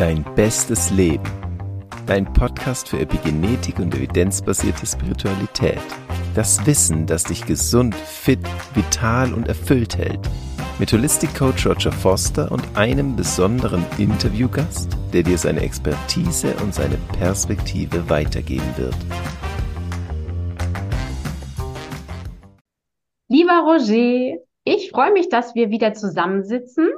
[0.00, 1.28] Dein bestes Leben.
[2.06, 5.78] Dein Podcast für Epigenetik und evidenzbasierte Spiritualität.
[6.34, 8.38] Das Wissen, das dich gesund, fit,
[8.72, 10.20] vital und erfüllt hält.
[10.78, 16.96] Mit Holistic Coach Roger Foster und einem besonderen Interviewgast, der dir seine Expertise und seine
[17.18, 18.96] Perspektive weitergeben wird.
[23.28, 26.88] Lieber Roger, ich freue mich, dass wir wieder zusammensitzen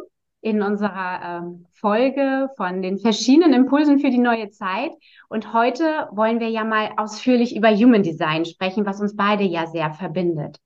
[0.42, 4.90] in unserer ähm, Folge von den verschiedenen Impulsen für die neue Zeit.
[5.28, 9.66] Und heute wollen wir ja mal ausführlich über Human Design sprechen, was uns beide ja
[9.66, 10.58] sehr verbindet.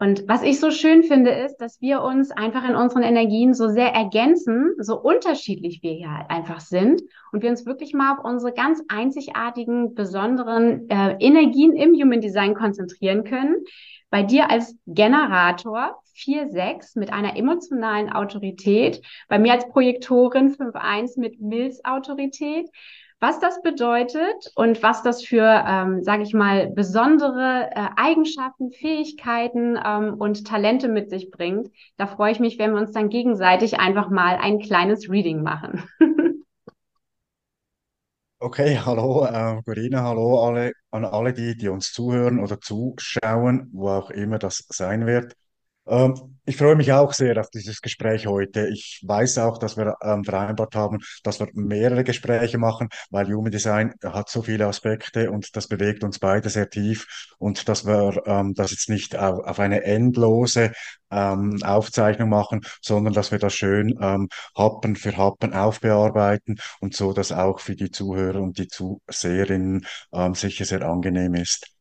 [0.00, 3.68] Und was ich so schön finde, ist, dass wir uns einfach in unseren Energien so
[3.68, 7.00] sehr ergänzen, so unterschiedlich wir hier halt einfach sind
[7.30, 12.54] und wir uns wirklich mal auf unsere ganz einzigartigen, besonderen äh, Energien im Human Design
[12.54, 13.64] konzentrieren können.
[14.14, 21.40] Bei dir als Generator 4-6 mit einer emotionalen Autorität, bei mir als Projektorin 5-1 mit
[21.40, 22.70] Milzautorität.
[23.18, 29.76] Was das bedeutet und was das für, ähm, sage ich mal, besondere äh, Eigenschaften, Fähigkeiten
[29.84, 33.80] ähm, und Talente mit sich bringt, da freue ich mich, wenn wir uns dann gegenseitig
[33.80, 35.82] einfach mal ein kleines Reading machen.
[38.44, 43.88] Okay, hallo äh, Corinna, hallo alle, an alle die, die uns zuhören oder zuschauen, wo
[43.90, 45.34] auch immer das sein wird.
[45.86, 48.68] Ähm, ich freue mich auch sehr auf dieses Gespräch heute.
[48.68, 53.50] Ich weiß auch, dass wir ähm, vereinbart haben, dass wir mehrere Gespräche machen, weil Human
[53.50, 57.06] Design hat so viele Aspekte und das bewegt uns beide sehr tief
[57.38, 60.72] und dass wir ähm, das jetzt nicht auf, auf eine endlose
[61.10, 67.12] ähm, Aufzeichnung machen, sondern dass wir das schön ähm, Happen für Happen aufbearbeiten und so,
[67.14, 71.73] dass auch für die Zuhörer und die Zuseherinnen ähm, sicher sehr angenehm ist.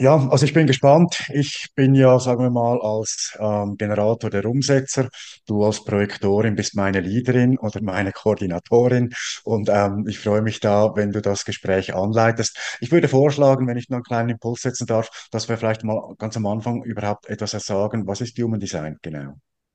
[0.00, 1.24] Ja, also ich bin gespannt.
[1.30, 5.10] Ich bin ja, sagen wir mal, als ähm, Generator der Umsetzer.
[5.46, 9.10] Du als Projektorin bist meine Leaderin oder meine Koordinatorin.
[9.44, 12.78] Und ähm, ich freue mich da, wenn du das Gespräch anleitest.
[12.80, 16.14] Ich würde vorschlagen, wenn ich noch einen kleinen Impuls setzen darf, dass wir vielleicht mal
[16.16, 18.06] ganz am Anfang überhaupt etwas sagen.
[18.06, 19.34] Was ist Human Design genau?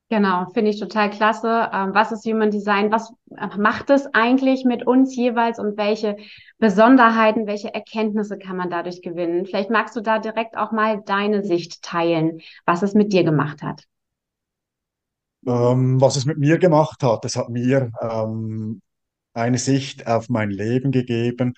[0.09, 1.69] Genau, finde ich total klasse.
[1.73, 2.91] Ähm, was ist Human Design?
[2.91, 6.17] Was äh, macht es eigentlich mit uns jeweils und welche
[6.59, 9.45] Besonderheiten, welche Erkenntnisse kann man dadurch gewinnen?
[9.47, 13.63] Vielleicht magst du da direkt auch mal deine Sicht teilen, was es mit dir gemacht
[13.63, 13.83] hat.
[15.47, 18.81] Ähm, was es mit mir gemacht hat, es hat mir ähm,
[19.33, 21.53] eine Sicht auf mein Leben gegeben,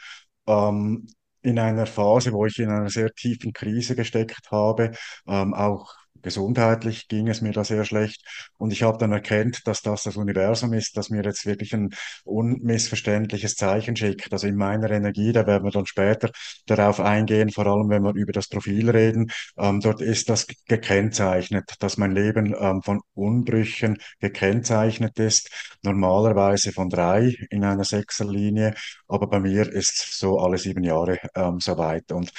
[0.47, 1.07] ähm,
[1.41, 4.91] in einer Phase, wo ich in einer sehr tiefen Krise gesteckt habe,
[5.27, 5.95] ähm, auch
[6.27, 8.21] gesundheitlich ging es mir da sehr schlecht.
[8.57, 11.91] Und ich habe dann erkannt, dass das das Universum ist, das mir jetzt wirklich ein
[12.25, 14.33] unmissverständliches Zeichen schickt.
[14.33, 16.29] Also in meiner Energie, da werden wir dann später
[16.65, 19.31] darauf eingehen, vor allem wenn wir über das Profil reden.
[19.57, 25.49] Ähm, dort ist das gekennzeichnet, dass mein Leben ähm, von Unbrüchen gekennzeichnet ist.
[25.81, 28.73] Normalerweise von drei in einer Sechserlinie,
[29.07, 32.11] aber bei mir ist so alle sieben Jahre ähm, so weit.
[32.11, 32.31] Und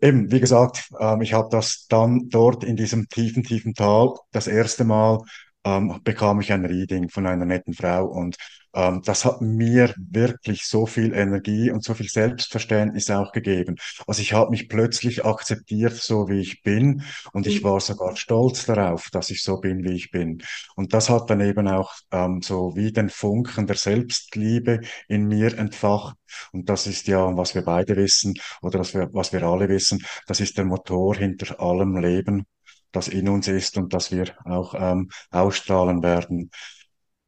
[0.00, 4.46] Eben, wie gesagt, ähm, ich habe das dann dort in diesem tiefen, tiefen Tal das
[4.46, 5.20] erste Mal
[5.64, 8.36] ähm, bekam ich ein Reading von einer netten Frau und
[8.74, 13.76] ähm, das hat mir wirklich so viel Energie und so viel Selbstverständnis auch gegeben.
[14.06, 17.02] Also ich habe mich plötzlich akzeptiert, so wie ich bin
[17.32, 20.42] und ich war sogar stolz darauf, dass ich so bin, wie ich bin.
[20.76, 25.56] Und das hat dann eben auch ähm, so wie den Funken der Selbstliebe in mir
[25.58, 26.16] entfacht.
[26.52, 30.04] Und das ist ja, was wir beide wissen oder was wir, was wir alle wissen,
[30.26, 32.46] das ist der Motor hinter allem Leben
[32.92, 36.50] das in uns ist und das wir auch ähm, ausstrahlen werden.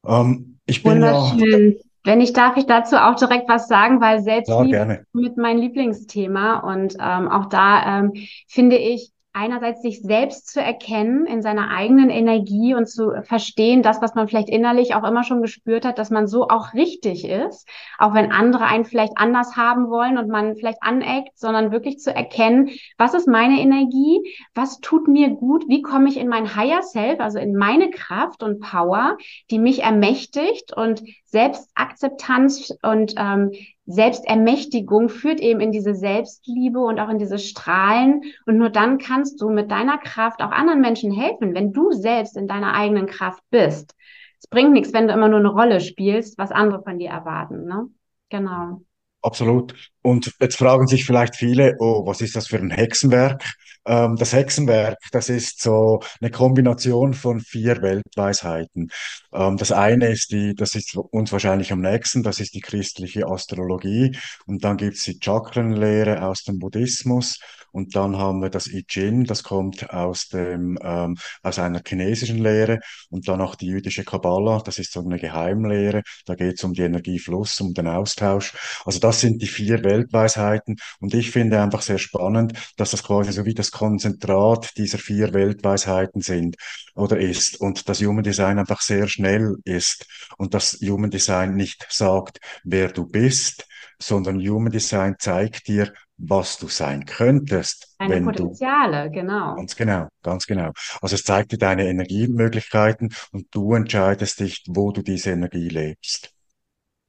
[0.06, 1.72] Ähm, ich bin Wunderschön.
[1.72, 5.60] Ja, wenn ich darf, ich dazu auch direkt was sagen, weil Selbstliebe ja, mit meinem
[5.60, 8.12] Lieblingsthema und ähm, auch da ähm,
[8.48, 14.02] finde ich, einerseits sich selbst zu erkennen in seiner eigenen Energie und zu verstehen, das,
[14.02, 17.68] was man vielleicht innerlich auch immer schon gespürt hat, dass man so auch richtig ist,
[17.98, 22.12] auch wenn andere einen vielleicht anders haben wollen und man vielleicht aneckt, sondern wirklich zu
[22.12, 24.20] erkennen, was ist meine Energie,
[24.54, 28.42] was tut mir gut, wie komme ich in mein Higher Self, also in meine Kraft
[28.42, 29.16] und Power,
[29.52, 33.52] die mich ermächtigt und Selbstakzeptanz und ähm,
[33.86, 38.22] Selbstermächtigung führt eben in diese Selbstliebe und auch in diese Strahlen.
[38.46, 42.36] Und nur dann kannst du mit deiner Kraft auch anderen Menschen helfen, wenn du selbst
[42.36, 43.94] in deiner eigenen Kraft bist.
[44.38, 47.64] Es bringt nichts, wenn du immer nur eine Rolle spielst, was andere von dir erwarten.
[47.64, 47.88] Ne?
[48.30, 48.82] Genau.
[49.22, 49.74] Absolut.
[50.02, 53.44] Und jetzt fragen sich vielleicht viele, oh, was ist das für ein Hexenwerk?
[53.86, 58.88] Ähm, das Hexenwerk, das ist so eine Kombination von vier Weltweisheiten.
[59.32, 63.26] Ähm, das eine ist die, das ist uns wahrscheinlich am nächsten, das ist die christliche
[63.26, 64.16] Astrologie.
[64.46, 67.38] Und dann gibt's die Chakrenlehre aus dem Buddhismus.
[67.72, 72.38] Und dann haben wir das I Ching, das kommt aus dem, ähm, aus einer chinesischen
[72.38, 72.80] Lehre.
[73.10, 76.02] Und dann auch die jüdische Kabbala, das ist so eine Geheimlehre.
[76.26, 78.54] Da geht es um die Energiefluss, um den Austausch.
[78.84, 80.76] Also das sind die vier Weltweisheiten.
[81.00, 85.34] Und ich finde einfach sehr spannend, dass das quasi so wie das Konzentrat dieser vier
[85.34, 86.56] Weltweisheiten sind
[86.94, 87.60] oder ist.
[87.60, 90.06] Und das Human Design einfach sehr schnell ist.
[90.38, 93.66] Und das Human Design nicht sagt, wer du bist,
[94.02, 99.54] sondern Human Design zeigt dir, was du sein könntest, Deine wenn du Potenziale, genau.
[99.56, 100.72] Ganz genau, ganz genau.
[101.00, 106.32] Also es zeigt dir deine Energiemöglichkeiten und du entscheidest dich, wo du diese Energie lebst.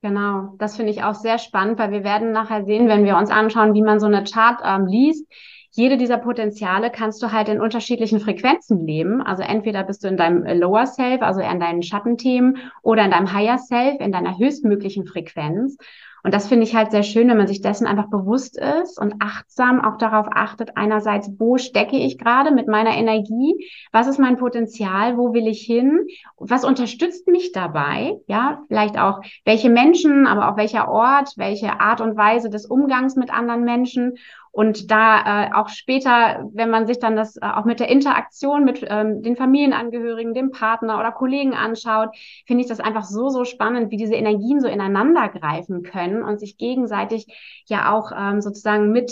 [0.02, 3.30] Genau, das finde ich auch sehr spannend, weil wir werden nachher sehen, wenn wir uns
[3.30, 5.28] anschauen, wie man so eine Chart ähm, liest.
[5.74, 9.22] Jede dieser Potenziale kannst du halt in unterschiedlichen Frequenzen leben.
[9.22, 13.32] Also entweder bist du in deinem Lower Self, also in deinen Schattenthemen, oder in deinem
[13.32, 15.78] Higher Self, in deiner höchstmöglichen Frequenz.
[16.24, 19.16] Und das finde ich halt sehr schön, wenn man sich dessen einfach bewusst ist und
[19.20, 23.70] achtsam auch darauf achtet, einerseits, wo stecke ich gerade mit meiner Energie?
[23.92, 25.18] Was ist mein Potenzial?
[25.18, 26.08] Wo will ich hin?
[26.38, 28.18] Was unterstützt mich dabei?
[28.28, 33.16] Ja, vielleicht auch, welche Menschen, aber auch welcher Ort, welche Art und Weise des Umgangs
[33.16, 34.18] mit anderen Menschen.
[34.52, 38.66] Und da äh, auch später, wenn man sich dann das äh, auch mit der Interaktion
[38.66, 42.10] mit ähm, den Familienangehörigen, dem Partner oder Kollegen anschaut,
[42.46, 46.40] finde ich das einfach so, so spannend, wie diese Energien so ineinander greifen können und
[46.40, 47.28] sich gegenseitig
[47.68, 49.12] ja auch ähm, sozusagen mit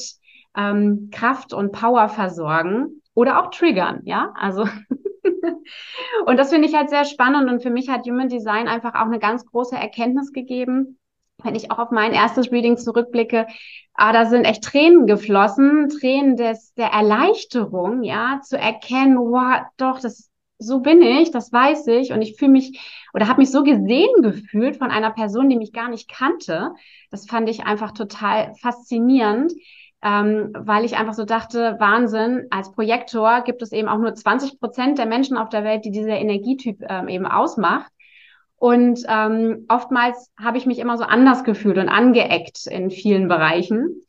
[0.56, 4.64] ähm, Kraft und Power versorgen oder auch triggern, ja, also
[6.26, 9.06] und das finde ich halt sehr spannend und für mich hat Human Design einfach auch
[9.06, 11.00] eine ganz große Erkenntnis gegeben,
[11.44, 13.48] wenn ich auch auf mein erstes Reading zurückblicke,
[13.94, 20.00] ah, da sind echt Tränen geflossen, Tränen des, der Erleichterung, ja, zu erkennen, wow, doch,
[20.00, 20.29] das,
[20.60, 22.80] so bin ich, das weiß ich und ich fühle mich
[23.14, 26.74] oder habe mich so gesehen gefühlt von einer Person, die mich gar nicht kannte.
[27.10, 29.54] Das fand ich einfach total faszinierend,
[30.04, 34.60] ähm, weil ich einfach so dachte, Wahnsinn, als Projektor gibt es eben auch nur 20
[34.60, 37.92] Prozent der Menschen auf der Welt, die dieser Energietyp ähm, eben ausmacht.
[38.58, 44.06] Und ähm, oftmals habe ich mich immer so anders gefühlt und angeeckt in vielen Bereichen.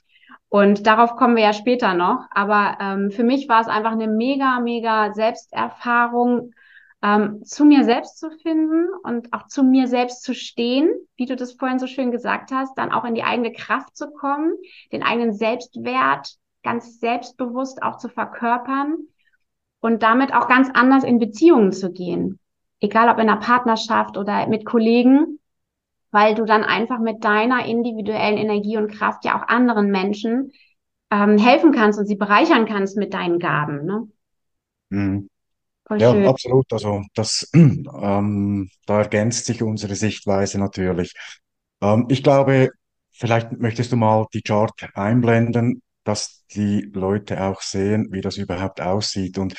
[0.50, 2.26] Und darauf kommen wir ja später noch.
[2.31, 6.52] Aber ähm, für mich war es einfach eine mega, mega Selbsterfahrung,
[7.02, 11.35] ähm, zu mir selbst zu finden und auch zu mir selbst zu stehen, wie du
[11.35, 14.52] das vorhin so schön gesagt hast, dann auch in die eigene Kraft zu kommen,
[14.93, 18.99] den eigenen Selbstwert ganz selbstbewusst auch zu verkörpern
[19.81, 22.38] und damit auch ganz anders in Beziehungen zu gehen
[22.81, 25.38] egal ob in einer Partnerschaft oder mit Kollegen,
[26.11, 30.53] weil du dann einfach mit deiner individuellen Energie und Kraft ja auch anderen Menschen
[31.11, 33.85] ähm, helfen kannst und sie bereichern kannst mit deinen Gaben.
[33.85, 34.09] Ne?
[34.91, 35.29] Mhm.
[35.99, 36.27] Ja, schön.
[36.27, 36.73] absolut.
[36.73, 41.15] Also das, ähm, da ergänzt sich unsere Sichtweise natürlich.
[41.81, 42.71] Ähm, ich glaube,
[43.11, 48.81] vielleicht möchtest du mal die Chart einblenden, dass die Leute auch sehen, wie das überhaupt
[48.81, 49.39] aussieht.
[49.39, 49.55] Und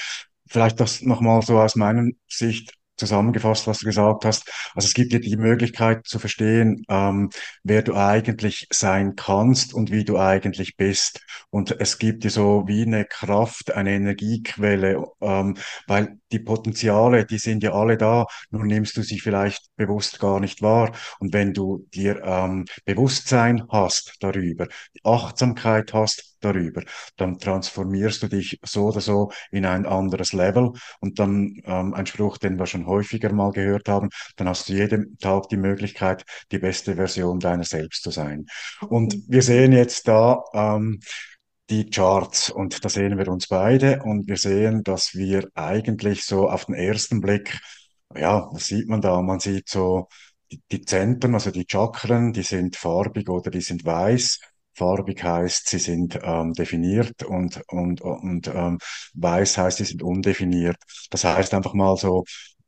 [0.47, 4.50] vielleicht das nochmal so aus meiner Sicht zusammengefasst, was du gesagt hast.
[4.75, 7.30] Also es gibt dir die Möglichkeit zu verstehen, ähm,
[7.63, 11.21] wer du eigentlich sein kannst und wie du eigentlich bist.
[11.50, 15.57] Und es gibt dir so wie eine Kraft, eine Energiequelle, ähm,
[15.88, 20.39] weil die Potenziale, die sind ja alle da, nur nimmst du sie vielleicht bewusst gar
[20.39, 20.92] nicht wahr.
[21.19, 24.68] Und wenn du dir ähm, Bewusstsein hast darüber,
[25.04, 26.83] Achtsamkeit hast, darüber.
[27.18, 32.06] Dann transformierst du dich so oder so in ein anderes Level und dann ähm, ein
[32.06, 36.23] Spruch, den wir schon häufiger mal gehört haben, dann hast du jeden Tag die Möglichkeit,
[36.51, 38.45] die beste Version deiner selbst zu sein.
[38.89, 40.99] Und wir sehen jetzt da ähm,
[41.69, 46.49] die Charts und da sehen wir uns beide und wir sehen, dass wir eigentlich so
[46.49, 47.57] auf den ersten Blick,
[48.16, 49.21] ja, was sieht man da?
[49.21, 50.07] Man sieht so
[50.51, 54.39] die, die Zentren, also die Chakren, die sind farbig oder die sind weiß
[54.73, 58.77] Farbig heißt, sie sind ähm, definiert und, und, und ähm,
[59.13, 60.77] weiß heißt, sie sind undefiniert.
[61.09, 62.23] Das heißt einfach mal so,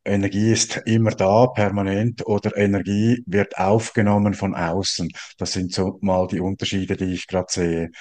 [0.06, 5.10] Energie ist immer da, permanent, oder Energie wird aufgenommen von außen.
[5.38, 7.92] Das sind so mal die Unterschiede, die ich gerade sehe.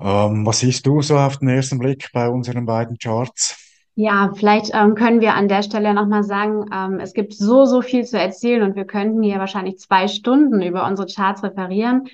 [0.00, 3.56] Ähm, was siehst du so auf den ersten Blick bei unseren beiden Charts?
[3.94, 7.82] Ja, vielleicht ähm, können wir an der Stelle nochmal sagen, ähm, es gibt so, so
[7.82, 12.08] viel zu erzählen und wir könnten hier wahrscheinlich zwei Stunden über unsere Charts referieren.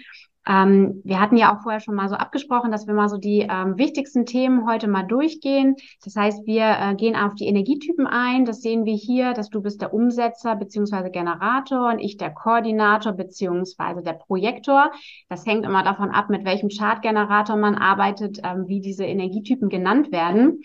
[0.49, 3.41] Ähm, wir hatten ja auch vorher schon mal so abgesprochen, dass wir mal so die
[3.51, 5.75] ähm, wichtigsten Themen heute mal durchgehen.
[6.05, 8.45] Das heißt, wir äh, gehen auf die Energietypen ein.
[8.45, 13.13] Das sehen wir hier, dass du bist der Umsetzer beziehungsweise Generator und ich der Koordinator
[13.13, 14.93] beziehungsweise der Projektor.
[15.29, 20.13] Das hängt immer davon ab, mit welchem Chartgenerator man arbeitet, ähm, wie diese Energietypen genannt
[20.13, 20.63] werden.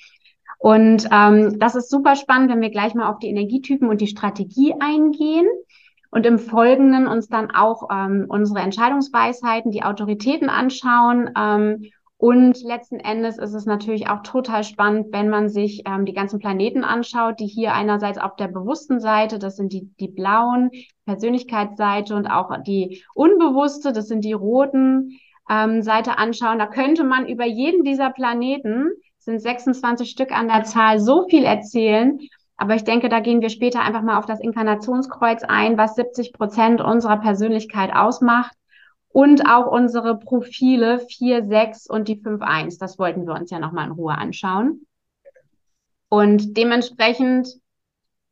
[0.60, 4.06] Und ähm, das ist super spannend, wenn wir gleich mal auf die Energietypen und die
[4.06, 5.48] Strategie eingehen
[6.12, 11.32] und im Folgenden uns dann auch ähm, unsere Entscheidungsweisheiten, die Autoritäten anschauen.
[11.38, 11.86] Ähm,
[12.18, 16.38] und letzten Endes ist es natürlich auch total spannend, wenn man sich ähm, die ganzen
[16.38, 20.70] Planeten anschaut, die hier einerseits auf der bewussten Seite, das sind die, die blauen,
[21.06, 25.18] Persönlichkeitsseite und auch die unbewusste, das sind die roten
[25.50, 26.60] ähm, Seite anschauen.
[26.60, 31.44] Da könnte man über jeden dieser Planeten, sind 26 Stück an der Zahl, so viel
[31.44, 32.20] erzählen.
[32.62, 36.32] Aber ich denke, da gehen wir später einfach mal auf das Inkarnationskreuz ein, was 70
[36.32, 38.56] Prozent unserer Persönlichkeit ausmacht
[39.08, 42.78] und auch unsere Profile 4, 6 und die 5, 1.
[42.78, 44.86] Das wollten wir uns ja nochmal in Ruhe anschauen.
[46.08, 47.50] Und dementsprechend,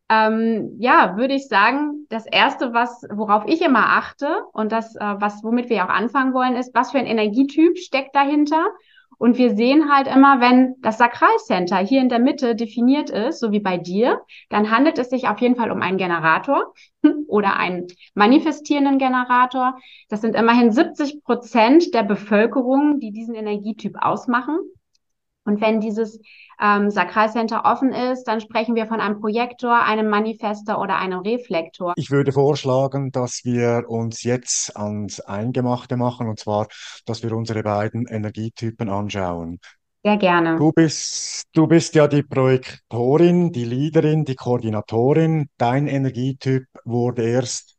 [0.09, 5.15] ähm, ja, würde ich sagen, das erste, was, worauf ich immer achte und das, äh,
[5.17, 8.63] was, womit wir auch anfangen wollen, ist, was für ein Energietyp steckt dahinter
[9.19, 13.51] und wir sehen halt immer, wenn das Sakralcenter hier in der Mitte definiert ist, so
[13.51, 16.73] wie bei dir, dann handelt es sich auf jeden Fall um einen Generator
[17.27, 19.77] oder einen manifestierenden Generator.
[20.07, 24.57] Das sind immerhin 70 Prozent der Bevölkerung, die diesen Energietyp ausmachen.
[25.45, 26.19] Und wenn dieses
[26.61, 31.93] ähm, Sakralcenter offen ist, dann sprechen wir von einem Projektor, einem Manifester oder einem Reflektor.
[31.95, 36.67] Ich würde vorschlagen, dass wir uns jetzt ans Eingemachte machen, und zwar,
[37.05, 39.59] dass wir unsere beiden Energietypen anschauen.
[40.03, 40.57] Sehr gerne.
[40.57, 45.49] Du bist, du bist ja die Projektorin, die Leaderin, die Koordinatorin.
[45.57, 47.75] Dein Energietyp wurde erst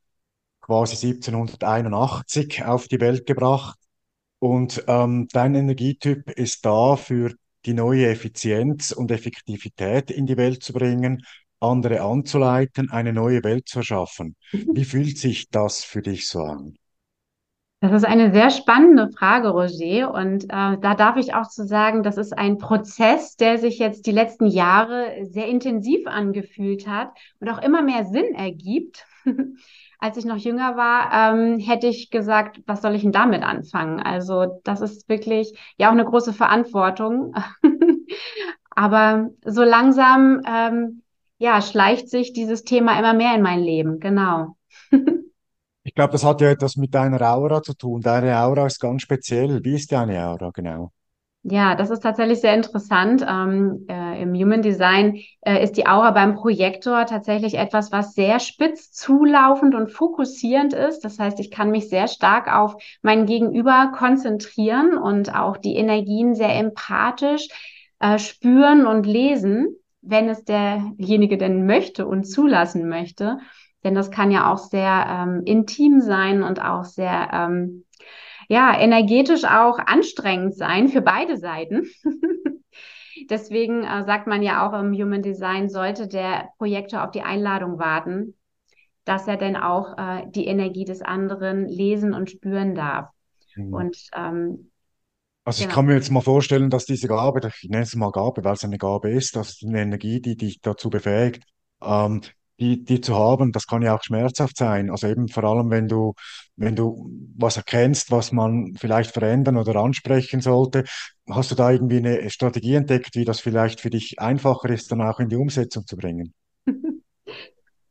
[0.61, 3.79] quasi 1781 auf die Welt gebracht.
[4.39, 7.35] Und ähm, dein Energietyp ist da für
[7.67, 11.23] die neue Effizienz und Effektivität in die Welt zu bringen,
[11.61, 14.37] andere anzuleiten, eine neue Welt zu erschaffen.
[14.53, 14.71] Mhm.
[14.73, 16.77] Wie fühlt sich das für dich so an?
[17.83, 20.13] Das ist eine sehr spannende Frage, Roger.
[20.13, 24.07] Und äh, da darf ich auch zu sagen, das ist ein Prozess, der sich jetzt
[24.07, 29.07] die letzten Jahre sehr intensiv angefühlt hat und auch immer mehr Sinn ergibt.
[30.01, 34.01] Als ich noch jünger war, ähm, hätte ich gesagt, was soll ich denn damit anfangen?
[34.01, 37.35] Also das ist wirklich ja auch eine große Verantwortung.
[38.71, 41.03] Aber so langsam ähm,
[41.39, 44.01] ja schleicht sich dieses Thema immer mehr in mein Leben.
[44.01, 44.57] Genau.
[45.83, 48.01] ich glaube, das hat ja etwas mit deiner Aura zu tun.
[48.01, 49.63] Deine Aura ist ganz speziell.
[49.63, 50.93] Wie ist deine Aura genau?
[51.43, 53.25] Ja, das ist tatsächlich sehr interessant.
[53.27, 58.41] Ähm, äh, Im Human Design äh, ist die Aura beim Projektor tatsächlich etwas, was sehr
[58.41, 61.01] spitz zulaufend und fokussierend ist.
[61.03, 66.35] Das heißt, ich kann mich sehr stark auf mein Gegenüber konzentrieren und auch die Energien
[66.35, 67.49] sehr empathisch
[68.01, 73.39] äh, spüren und lesen, wenn es derjenige denn möchte und zulassen möchte.
[73.83, 77.85] Denn das kann ja auch sehr ähm, intim sein und auch sehr ähm,
[78.51, 81.89] ja, energetisch auch anstrengend sein für beide Seiten.
[83.31, 87.79] Deswegen äh, sagt man ja auch im Human Design, sollte der Projektor auf die Einladung
[87.79, 88.35] warten,
[89.05, 93.11] dass er denn auch äh, die Energie des anderen lesen und spüren darf.
[93.55, 93.73] Mhm.
[93.73, 94.71] Und ähm,
[95.45, 95.69] also genau.
[95.69, 98.55] ich kann mir jetzt mal vorstellen, dass diese Gabe, ich nenne es mal Gabe, weil
[98.55, 101.45] es eine Gabe ist, dass eine Energie, die dich dazu befähigt,
[101.81, 102.21] ähm,
[102.61, 104.91] die, die zu haben, das kann ja auch schmerzhaft sein.
[104.91, 106.15] Also eben vor allem, wenn du,
[106.57, 110.85] wenn du was erkennst, was man vielleicht verändern oder ansprechen sollte,
[111.29, 115.03] hast du da irgendwie eine Strategie entdeckt, wie das vielleicht für dich einfacher ist, dann
[115.03, 116.35] auch in die Umsetzung zu bringen?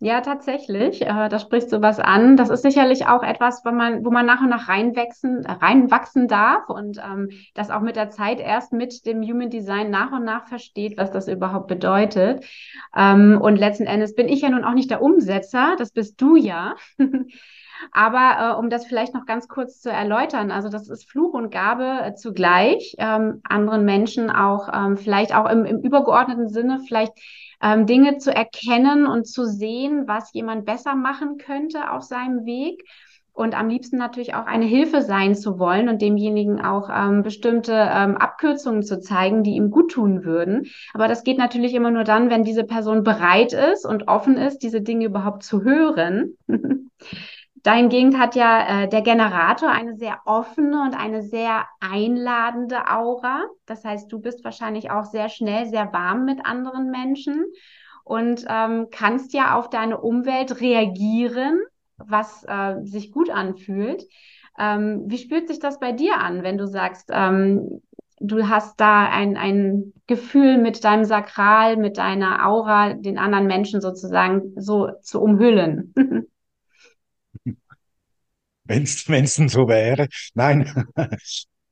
[0.01, 1.01] Ja, tatsächlich.
[1.01, 2.37] Äh, da sprichst du was an.
[2.37, 6.69] Das ist sicherlich auch etwas, wo man, wo man nach und nach reinwachsen, reinwachsen darf
[6.69, 10.47] und ähm, das auch mit der Zeit erst mit dem Human Design nach und nach
[10.47, 12.45] versteht, was das überhaupt bedeutet.
[12.95, 16.37] Ähm, und letzten Endes bin ich ja nun auch nicht der Umsetzer, das bist du
[16.37, 16.75] ja.
[17.91, 21.51] Aber äh, um das vielleicht noch ganz kurz zu erläutern, also das ist Fluch und
[21.51, 27.13] Gabe äh, zugleich, ähm, anderen Menschen auch ähm, vielleicht auch im, im übergeordneten Sinne vielleicht
[27.61, 32.83] ähm, Dinge zu erkennen und zu sehen, was jemand besser machen könnte auf seinem Weg
[33.39, 37.71] und am liebsten natürlich auch eine Hilfe sein zu wollen und demjenigen auch ähm, bestimmte
[37.73, 40.67] ähm, Abkürzungen zu zeigen, die ihm gut tun würden.
[40.93, 44.57] Aber das geht natürlich immer nur dann, wenn diese Person bereit ist und offen ist,
[44.59, 46.37] diese Dinge überhaupt zu hören.
[47.63, 53.45] Dahingehend hat ja äh, der Generator eine sehr offene und eine sehr einladende Aura.
[53.65, 57.45] Das heißt, du bist wahrscheinlich auch sehr schnell, sehr warm mit anderen Menschen
[58.03, 61.59] und ähm, kannst ja auf deine Umwelt reagieren
[61.99, 64.05] was äh, sich gut anfühlt.
[64.57, 67.81] Ähm, wie spürt sich das bei dir an, wenn du sagst, ähm,
[68.19, 73.81] du hast da ein, ein Gefühl mit deinem Sakral, mit deiner Aura, den anderen Menschen
[73.81, 75.93] sozusagen so zu umhüllen?
[78.69, 80.07] Wenn es denn so wäre.
[80.35, 80.85] Nein,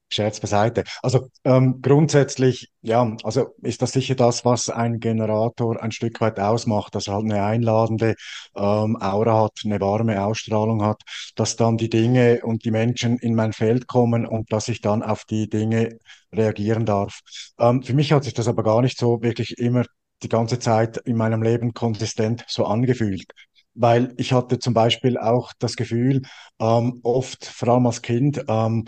[0.09, 0.85] Scherz beiseite.
[1.03, 6.39] Also ähm, grundsätzlich, ja, also ist das sicher das, was ein Generator ein Stück weit
[6.39, 8.15] ausmacht, dass er halt eine einladende
[8.55, 11.01] ähm, Aura hat, eine warme Ausstrahlung hat,
[11.35, 15.03] dass dann die Dinge und die Menschen in mein Feld kommen und dass ich dann
[15.03, 15.99] auf die Dinge
[16.33, 17.19] reagieren darf.
[17.59, 19.83] Ähm, für mich hat sich das aber gar nicht so wirklich immer
[20.23, 23.25] die ganze Zeit in meinem Leben konsistent so angefühlt.
[23.79, 26.23] Weil ich hatte zum Beispiel auch das Gefühl,
[26.59, 28.85] ähm, oft, vor allem als Kind, ähm,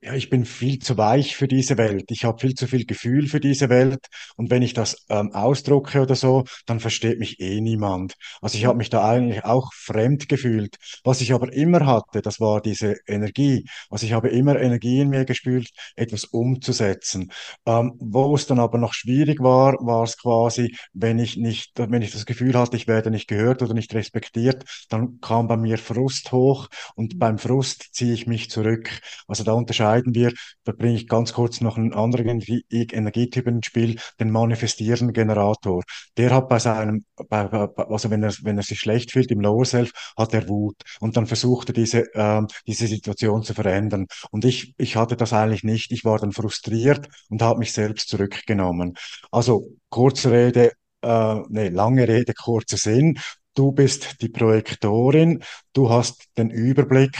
[0.00, 2.04] ja, ich bin viel zu weich für diese Welt.
[2.10, 4.06] Ich habe viel zu viel Gefühl für diese Welt.
[4.36, 8.14] Und wenn ich das ähm, ausdrucke oder so, dann versteht mich eh niemand.
[8.40, 10.76] Also ich habe mich da eigentlich auch fremd gefühlt.
[11.02, 13.64] Was ich aber immer hatte, das war diese Energie.
[13.90, 17.32] Also ich habe immer Energie in mir gespült, etwas umzusetzen.
[17.66, 22.02] Ähm, wo es dann aber noch schwierig war, war es quasi, wenn ich nicht, wenn
[22.02, 25.76] ich das Gefühl hatte, ich werde nicht gehört oder nicht respektiert, dann kam bei mir
[25.76, 29.00] Frust hoch und beim Frust ziehe ich mich zurück.
[29.26, 30.32] Also da unterscheide unterscheiden wir,
[30.64, 35.82] da bringe ich ganz kurz noch einen anderen Energie Energietyp ins Spiel, den manifestierenden Generator.
[36.16, 39.64] Der hat bei seinem, bei, also wenn er, wenn er sich schlecht fühlt im Lower
[39.64, 44.06] Self, hat er Wut und dann versucht er diese, äh, diese Situation zu verändern.
[44.30, 45.92] Und ich, ich hatte das eigentlich nicht.
[45.92, 48.94] Ich war dann frustriert und habe mich selbst zurückgenommen.
[49.30, 53.18] Also kurze Rede, äh, nee, lange Rede, kurzer Sinn.
[53.54, 55.42] Du bist die Projektorin,
[55.72, 57.18] du hast den Überblick,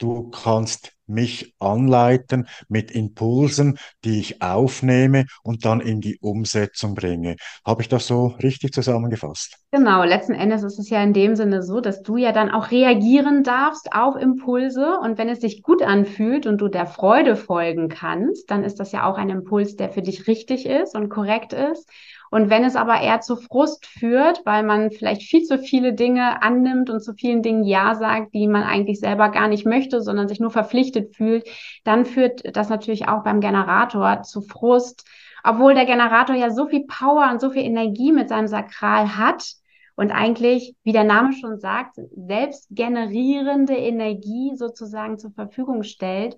[0.00, 7.36] du kannst mich anleiten mit Impulsen, die ich aufnehme und dann in die Umsetzung bringe.
[7.66, 9.56] Habe ich das so richtig zusammengefasst?
[9.72, 12.70] Genau, letzten Endes ist es ja in dem Sinne so, dass du ja dann auch
[12.70, 17.88] reagieren darfst auf Impulse und wenn es sich gut anfühlt und du der Freude folgen
[17.88, 21.52] kannst, dann ist das ja auch ein Impuls, der für dich richtig ist und korrekt
[21.52, 21.88] ist.
[22.30, 26.42] Und wenn es aber eher zu Frust führt, weil man vielleicht viel zu viele Dinge
[26.42, 30.28] annimmt und zu vielen Dingen Ja sagt, die man eigentlich selber gar nicht möchte, sondern
[30.28, 31.48] sich nur verpflichtet fühlt,
[31.82, 35.04] dann führt das natürlich auch beim Generator zu Frust,
[35.42, 39.54] obwohl der Generator ja so viel Power und so viel Energie mit seinem Sakral hat
[39.96, 46.36] und eigentlich, wie der Name schon sagt, selbst generierende Energie sozusagen zur Verfügung stellt.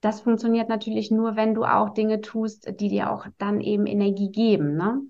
[0.00, 4.30] Das funktioniert natürlich nur, wenn du auch Dinge tust, die dir auch dann eben Energie
[4.30, 4.76] geben.
[4.76, 5.02] Ne?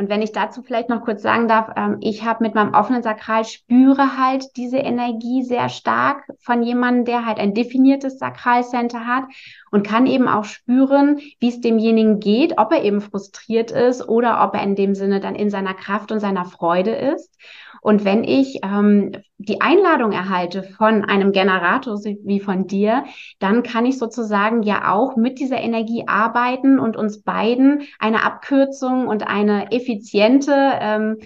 [0.00, 3.02] Und wenn ich dazu vielleicht noch kurz sagen darf, ähm, ich habe mit meinem offenen
[3.02, 9.24] Sakral spüre halt diese Energie sehr stark von jemandem, der halt ein definiertes Sakralcenter hat
[9.70, 14.42] und kann eben auch spüren, wie es demjenigen geht, ob er eben frustriert ist oder
[14.42, 17.36] ob er in dem Sinne dann in seiner Kraft und seiner Freude ist.
[17.82, 23.04] Und wenn ich ähm, die Einladung erhalte von einem Generator wie von dir,
[23.38, 29.06] dann kann ich sozusagen ja auch mit dieser Energie arbeiten und uns beiden eine Abkürzung
[29.06, 31.16] und eine effiziente ähm,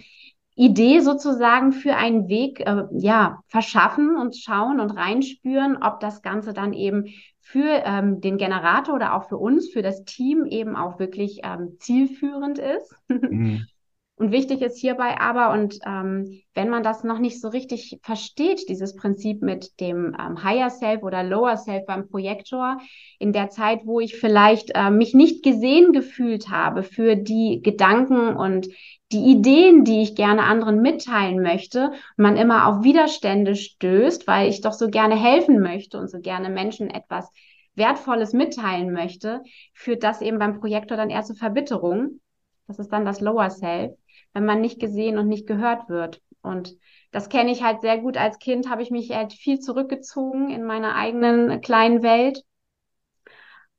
[0.57, 6.53] Idee sozusagen für einen Weg äh, ja verschaffen und schauen und reinspüren, ob das Ganze
[6.53, 7.07] dann eben
[7.40, 11.77] für ähm, den Generator oder auch für uns, für das Team eben auch wirklich ähm,
[11.81, 12.95] zielführend ist.
[13.09, 13.67] Mhm.
[14.16, 18.68] Und wichtig ist hierbei aber, und ähm, wenn man das noch nicht so richtig versteht,
[18.68, 22.79] dieses Prinzip mit dem ähm, Higher Self oder Lower Self beim Projektor,
[23.18, 28.37] in der Zeit, wo ich vielleicht äh, mich nicht gesehen gefühlt habe für die Gedanken
[28.37, 28.68] und
[29.11, 34.61] die Ideen, die ich gerne anderen mitteilen möchte, man immer auf Widerstände stößt, weil ich
[34.61, 37.29] doch so gerne helfen möchte und so gerne Menschen etwas
[37.74, 42.20] Wertvolles mitteilen möchte, führt das eben beim Projektor dann eher zu Verbitterung.
[42.68, 43.92] Das ist dann das Lower Self
[44.35, 46.20] wenn man nicht gesehen und nicht gehört wird.
[46.42, 46.77] Und
[47.12, 48.16] das kenne ich halt sehr gut.
[48.18, 52.44] Als Kind habe ich mich halt viel zurückgezogen in meiner eigenen kleinen Welt,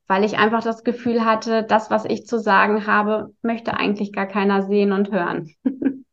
[0.07, 4.27] weil ich einfach das Gefühl hatte, das, was ich zu sagen habe, möchte eigentlich gar
[4.27, 5.51] keiner sehen und hören.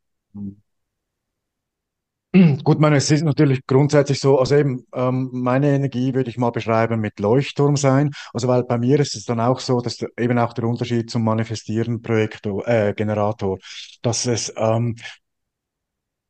[2.65, 6.51] Gut, meine, es ist natürlich grundsätzlich so, also eben, ähm, meine Energie würde ich mal
[6.51, 8.11] beschreiben mit Leuchtturm sein.
[8.33, 11.25] Also, weil bei mir ist es dann auch so, dass eben auch der Unterschied zum
[11.25, 13.59] Manifestieren Projektor, äh, Generator,
[14.03, 14.97] dass es ähm,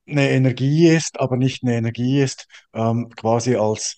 [0.07, 3.97] eine Energie ist, aber nicht eine Energie ist, ähm, quasi als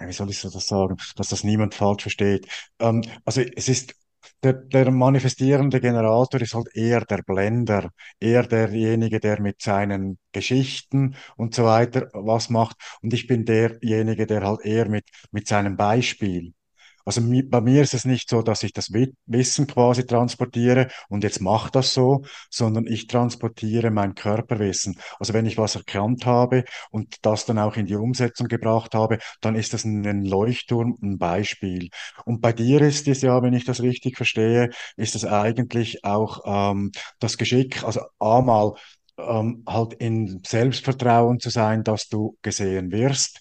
[0.00, 2.46] wie soll ich das sagen, dass das niemand falsch versteht.
[2.78, 3.94] Ähm, also es ist
[4.42, 11.16] der, der manifestierende Generator ist halt eher der Blender, eher derjenige, der mit seinen Geschichten
[11.36, 12.76] und so weiter was macht.
[13.02, 16.52] Und ich bin derjenige, der halt eher mit, mit seinem Beispiel
[17.08, 21.24] Also bei mir ist es nicht so, dass ich das Wi- Wissen quasi transportiere und
[21.24, 24.98] jetzt mach das so, sondern ich transportiere mein Körperwissen.
[25.18, 29.18] Also wenn ich was erkannt habe und das dann auch in die Umsetzung gebracht habe,
[29.40, 31.88] dann ist das ein Leuchtturm, ein Beispiel.
[32.26, 36.40] Und bei dir ist es ja, wenn ich das richtig verstehe, ist es eigentlich auch
[36.44, 38.74] ähm, das Geschick, also einmal
[39.16, 43.40] ähm, halt in Selbstvertrauen zu sein, dass du gesehen wirst,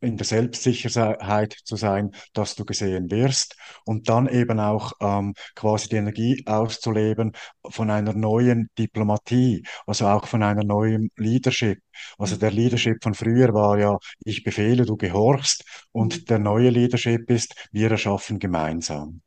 [0.00, 5.88] in der Selbstsicherheit zu sein, dass du gesehen wirst und dann eben auch ähm, quasi
[5.88, 7.32] die Energie auszuleben
[7.68, 11.80] von einer neuen Diplomatie, also auch von einer neuen Leadership.
[12.18, 17.30] Also der Leadership von früher war ja, ich befehle, du gehorchst und der neue Leadership
[17.30, 19.22] ist, wir erschaffen gemeinsam.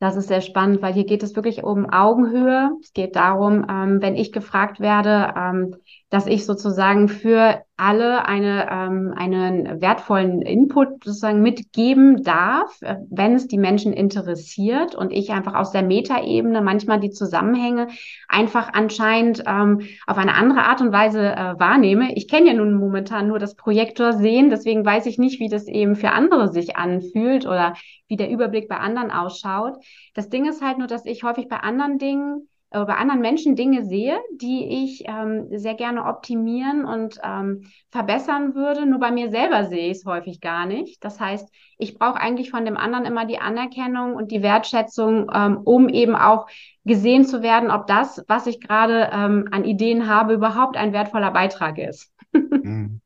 [0.00, 2.70] Das ist sehr spannend, weil hier geht es wirklich um Augenhöhe.
[2.82, 5.76] Es geht darum, ähm, wenn ich gefragt werde, ähm,
[6.10, 13.34] dass ich sozusagen für alle eine, ähm, einen wertvollen Input sozusagen mitgeben darf, äh, wenn
[13.34, 17.88] es die Menschen interessiert und ich einfach aus der Metaebene manchmal die Zusammenhänge
[18.28, 22.14] einfach anscheinend ähm, auf eine andere Art und Weise äh, wahrnehme.
[22.16, 25.68] Ich kenne ja nun momentan nur das Projektor sehen, deswegen weiß ich nicht, wie das
[25.68, 27.74] eben für andere sich anfühlt oder
[28.08, 29.76] wie der Überblick bei anderen ausschaut.
[30.14, 33.56] Das Ding ist halt nur, dass ich häufig bei anderen Dingen äh, bei anderen Menschen
[33.56, 38.86] Dinge sehe, die ich ähm, sehr gerne optimieren und ähm, verbessern würde.
[38.86, 41.04] Nur bei mir selber sehe ich es häufig gar nicht.
[41.04, 45.58] Das heißt, ich brauche eigentlich von dem anderen immer die Anerkennung und die Wertschätzung, ähm,
[45.64, 46.46] um eben auch
[46.84, 51.30] gesehen zu werden, ob das, was ich gerade ähm, an Ideen habe, überhaupt ein wertvoller
[51.30, 52.12] Beitrag ist.
[52.62, 52.99] Mhm.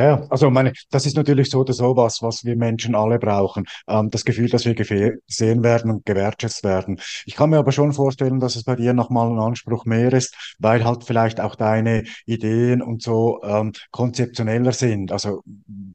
[0.00, 3.66] Ja, also meine, das ist natürlich so oder so was, was wir Menschen alle brauchen.
[3.86, 6.98] Ähm, das Gefühl, dass wir gesehen werden und gewertschätzt werden.
[7.26, 10.56] Ich kann mir aber schon vorstellen, dass es bei dir nochmal ein Anspruch mehr ist,
[10.58, 15.42] weil halt vielleicht auch deine Ideen und so ähm, konzeptioneller sind, also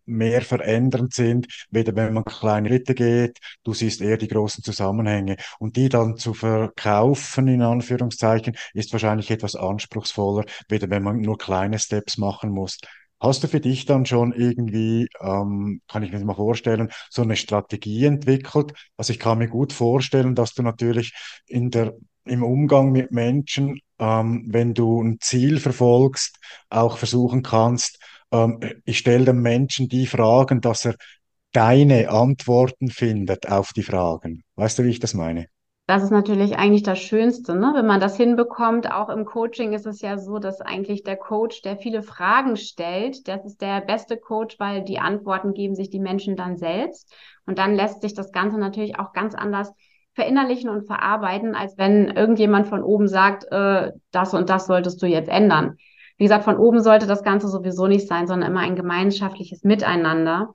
[0.05, 5.37] mehr verändernd sind, weder wenn man kleine Schritte geht, du siehst eher die großen Zusammenhänge.
[5.57, 11.39] Und die dann zu verkaufen, in Anführungszeichen, ist wahrscheinlich etwas anspruchsvoller, weder wenn man nur
[11.39, 12.77] kleine Steps machen muss.
[13.25, 17.23] Hast du für dich dann schon irgendwie, ähm, kann ich mir das mal vorstellen, so
[17.23, 18.73] eine Strategie entwickelt?
[18.97, 21.11] Also ich kann mir gut vorstellen, dass du natürlich
[21.47, 26.37] in der, im Umgang mit Menschen, ähm, wenn du ein Ziel verfolgst,
[26.69, 27.97] auch versuchen kannst,
[28.31, 30.95] ähm, ich stelle dem Menschen die Fragen, dass er
[31.51, 34.43] deine Antworten findet auf die Fragen.
[34.55, 35.47] Weißt du, wie ich das meine?
[35.87, 37.73] Das ist natürlich eigentlich das Schönste, ne?
[37.75, 38.91] Wenn man das hinbekommt.
[38.91, 43.27] Auch im Coaching ist es ja so, dass eigentlich der Coach, der viele Fragen stellt,
[43.27, 47.13] das ist der beste Coach, weil die Antworten geben sich die Menschen dann selbst.
[47.45, 49.73] Und dann lässt sich das Ganze natürlich auch ganz anders
[50.15, 55.05] verinnerlichen und verarbeiten, als wenn irgendjemand von oben sagt, äh, das und das solltest du
[55.05, 55.77] jetzt ändern.
[56.17, 60.53] Wie gesagt, von oben sollte das Ganze sowieso nicht sein, sondern immer ein gemeinschaftliches Miteinander.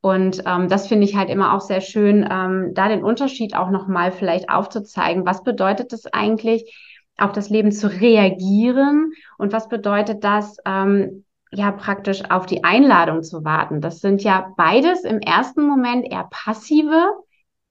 [0.00, 3.70] Und ähm, das finde ich halt immer auch sehr schön, ähm, da den Unterschied auch
[3.70, 5.26] nochmal vielleicht aufzuzeigen.
[5.26, 6.72] Was bedeutet es eigentlich,
[7.18, 9.12] auf das Leben zu reagieren?
[9.38, 13.80] Und was bedeutet das, ähm, ja, praktisch auf die Einladung zu warten?
[13.80, 17.10] Das sind ja beides im ersten Moment eher passive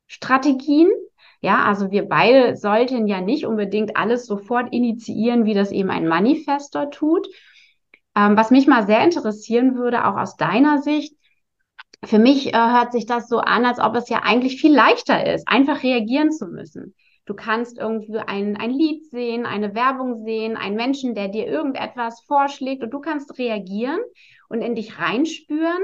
[0.07, 0.89] Strategien.
[1.39, 6.07] Ja, also wir beide sollten ja nicht unbedingt alles sofort initiieren, wie das eben ein
[6.07, 7.27] Manifestor tut.
[8.15, 11.13] Ähm, was mich mal sehr interessieren würde, auch aus deiner Sicht,
[12.03, 15.33] für mich äh, hört sich das so an, als ob es ja eigentlich viel leichter
[15.33, 16.95] ist, einfach reagieren zu müssen.
[17.25, 22.21] Du kannst irgendwie ein, ein Lied sehen, eine Werbung sehen, einen Menschen, der dir irgendetwas
[22.21, 23.99] vorschlägt und du kannst reagieren
[24.47, 25.81] und in dich reinspüren.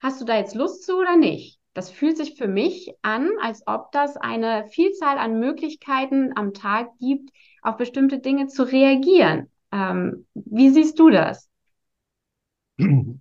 [0.00, 1.58] Hast du da jetzt Lust zu oder nicht?
[1.72, 6.90] Das fühlt sich für mich an, als ob das eine Vielzahl an Möglichkeiten am Tag
[7.00, 7.30] gibt,
[7.62, 9.50] auf bestimmte Dinge zu reagieren.
[9.72, 11.48] Ähm, wie siehst du das?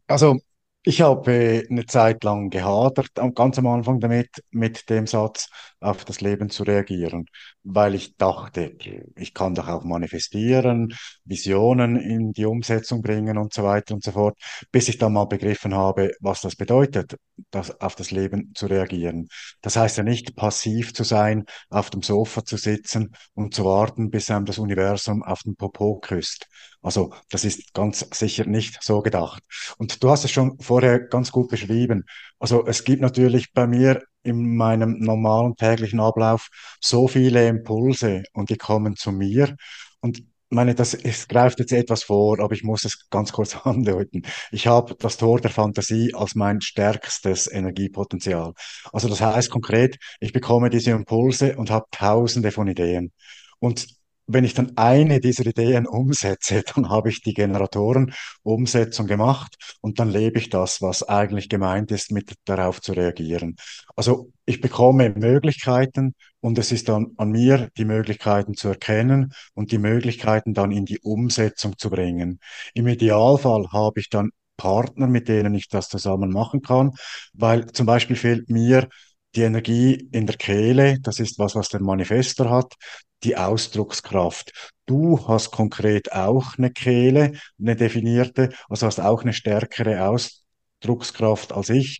[0.07, 0.39] Also,
[0.83, 6.21] ich habe eine Zeit lang gehadert, ganz am Anfang damit, mit dem Satz, auf das
[6.21, 7.25] Leben zu reagieren,
[7.63, 8.75] weil ich dachte,
[9.15, 10.93] ich kann doch auch manifestieren,
[11.25, 14.37] Visionen in die Umsetzung bringen und so weiter und so fort,
[14.71, 17.17] bis ich dann mal begriffen habe, was das bedeutet,
[17.51, 19.27] das, auf das Leben zu reagieren.
[19.61, 24.09] Das heißt ja nicht passiv zu sein, auf dem Sofa zu sitzen und zu warten,
[24.09, 26.47] bis einem das Universum auf den Popo küsst.
[26.81, 29.41] Also, das ist ganz sicher nicht so gedacht.
[29.77, 32.03] Und du hast es schon vorher ganz gut beschrieben.
[32.39, 36.49] Also es gibt natürlich bei mir in meinem normalen täglichen Ablauf
[36.81, 39.55] so viele Impulse und die kommen zu mir.
[40.01, 44.23] Und meine, das es greift jetzt etwas vor, aber ich muss es ganz kurz andeuten.
[44.51, 48.53] Ich habe das Tor der Fantasie als mein stärkstes Energiepotenzial.
[48.91, 53.11] Also das heißt konkret, ich bekomme diese Impulse und habe tausende von Ideen.
[53.59, 53.87] Und
[54.27, 60.09] wenn ich dann eine dieser Ideen umsetze, dann habe ich die Generatorenumsetzung gemacht und dann
[60.09, 63.55] lebe ich das, was eigentlich gemeint ist, mit darauf zu reagieren.
[63.95, 69.71] Also ich bekomme Möglichkeiten und es ist dann an mir, die Möglichkeiten zu erkennen und
[69.71, 72.39] die Möglichkeiten dann in die Umsetzung zu bringen.
[72.73, 76.91] Im Idealfall habe ich dann Partner, mit denen ich das zusammen machen kann,
[77.33, 78.87] weil zum Beispiel fehlt mir
[79.35, 82.75] die Energie in der Kehle, das ist was, was der Manifestor hat,
[83.23, 84.51] die Ausdruckskraft.
[84.85, 91.69] Du hast konkret auch eine Kehle, eine definierte, also hast auch eine stärkere Ausdruckskraft als
[91.69, 91.99] ich.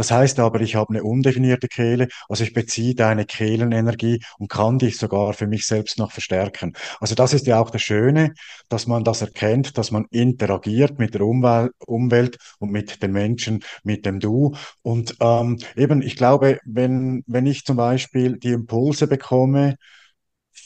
[0.00, 4.78] Das heißt aber, ich habe eine undefinierte Kehle, also ich beziehe deine Kehlenenergie und kann
[4.78, 6.72] dich sogar für mich selbst noch verstärken.
[7.00, 8.32] Also das ist ja auch das Schöne,
[8.70, 13.62] dass man das erkennt, dass man interagiert mit der Umwel Umwelt und mit den Menschen,
[13.82, 14.54] mit dem Du.
[14.80, 19.76] Und ähm, eben, ich glaube, wenn, wenn ich zum Beispiel die Impulse bekomme,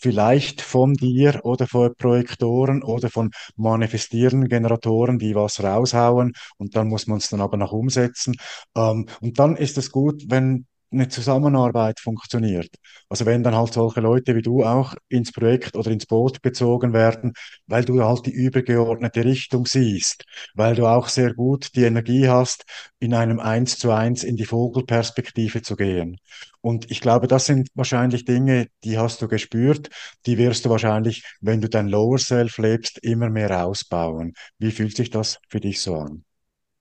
[0.05, 6.89] vielleicht von dir oder von Projektoren oder von manifestierenden Generatoren, die was raushauen und dann
[6.89, 8.35] muss man es dann aber noch umsetzen.
[8.77, 12.71] Ähm, und dann ist es gut, wenn eine Zusammenarbeit funktioniert.
[13.09, 16.93] Also wenn dann halt solche Leute wie du auch ins Projekt oder ins Boot gezogen
[16.93, 17.33] werden,
[17.67, 22.65] weil du halt die übergeordnete Richtung siehst, weil du auch sehr gut die Energie hast,
[22.99, 26.19] in einem Eins zu eins in die Vogelperspektive zu gehen.
[26.61, 29.91] Und ich glaube, das sind wahrscheinlich Dinge, die hast du gespürt,
[30.27, 34.33] die wirst du wahrscheinlich, wenn du dein Lower Self lebst, immer mehr ausbauen.
[34.59, 36.25] Wie fühlt sich das für dich so an?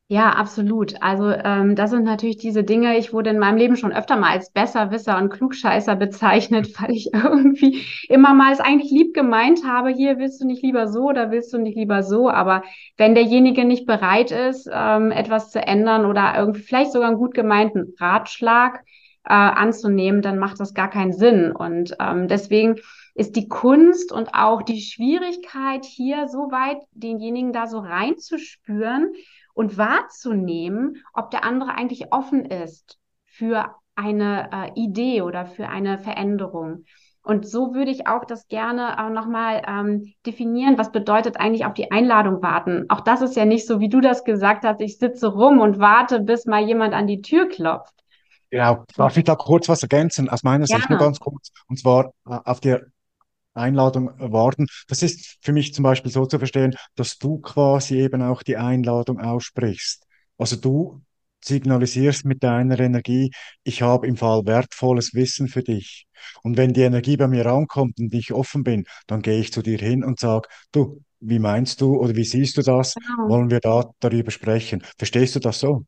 [0.09, 1.01] Ja, absolut.
[1.01, 4.31] Also ähm, das sind natürlich diese Dinge, ich wurde in meinem Leben schon öfter mal
[4.31, 9.89] als Besserwisser und Klugscheißer bezeichnet, weil ich irgendwie immer mal es eigentlich lieb gemeint habe,
[9.89, 12.29] hier willst du nicht lieber so oder willst du nicht lieber so.
[12.29, 12.63] Aber
[12.97, 17.33] wenn derjenige nicht bereit ist, ähm, etwas zu ändern oder irgendwie vielleicht sogar einen gut
[17.33, 18.81] gemeinten Ratschlag
[19.25, 21.51] äh, anzunehmen, dann macht das gar keinen Sinn.
[21.51, 22.75] Und ähm, deswegen
[23.15, 29.13] ist die Kunst und auch die Schwierigkeit hier so weit, denjenigen da so reinzuspüren
[29.53, 35.99] und wahrzunehmen, ob der andere eigentlich offen ist für eine äh, Idee oder für eine
[35.99, 36.85] Veränderung.
[37.21, 40.77] Und so würde ich auch das gerne äh, nochmal ähm, definieren.
[40.77, 42.85] Was bedeutet eigentlich auf die Einladung warten?
[42.89, 44.81] Auch das ist ja nicht so, wie du das gesagt hast.
[44.81, 47.93] Ich sitze rum und warte, bis mal jemand an die Tür klopft,
[48.53, 48.83] Genau.
[48.95, 50.29] Darf ich da kurz was ergänzen?
[50.29, 51.49] Aus meiner Sicht nur ganz kurz.
[51.67, 52.77] Und zwar äh, auf die
[53.53, 54.67] Einladung warten.
[54.87, 58.57] Das ist für mich zum Beispiel so zu verstehen, dass du quasi eben auch die
[58.57, 60.05] Einladung aussprichst.
[60.37, 61.01] Also du
[61.43, 63.31] signalisierst mit deiner Energie,
[63.63, 66.07] ich habe im Fall wertvolles Wissen für dich.
[66.41, 69.61] Und wenn die Energie bei mir ankommt und ich offen bin, dann gehe ich zu
[69.61, 72.93] dir hin und sage, du, wie meinst du oder wie siehst du das?
[72.95, 73.29] Genau.
[73.29, 74.83] Wollen wir da darüber sprechen?
[74.97, 75.83] Verstehst du das so?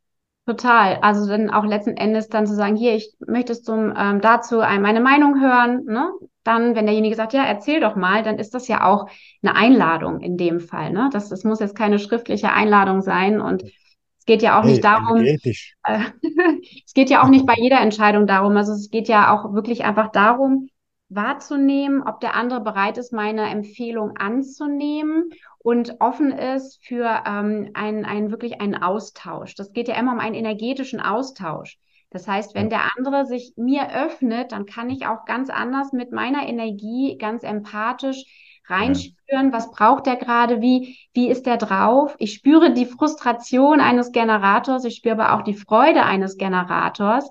[0.45, 0.97] Total.
[1.01, 4.81] Also dann auch letzten Endes dann zu sagen, hier, ich möchte zum ähm, dazu ein,
[4.81, 6.11] meine Meinung hören, ne?
[6.45, 9.09] Dann, wenn derjenige sagt, ja, erzähl doch mal, dann ist das ja auch
[9.43, 11.09] eine Einladung in dem Fall, ne?
[11.11, 14.81] Das, das muss jetzt keine schriftliche Einladung sein und es geht ja auch nicht Hey,
[14.81, 15.99] darum, äh,
[16.85, 18.55] es geht ja auch nicht bei jeder Entscheidung darum.
[18.57, 20.69] Also es geht ja auch wirklich einfach darum,
[21.09, 25.29] wahrzunehmen, ob der andere bereit ist, meine Empfehlung anzunehmen
[25.59, 29.55] und offen ist für ähm, einen, einen wirklich einen Austausch.
[29.55, 31.77] Das geht ja immer um einen energetischen Austausch.
[32.15, 36.13] Das heißt, wenn der andere sich mir öffnet, dann kann ich auch ganz anders mit
[36.13, 38.23] meiner Energie, ganz empathisch
[38.67, 42.15] reinspüren, was braucht der gerade, wie, wie ist der drauf.
[42.17, 47.29] Ich spüre die Frustration eines Generators, ich spüre aber auch die Freude eines Generators.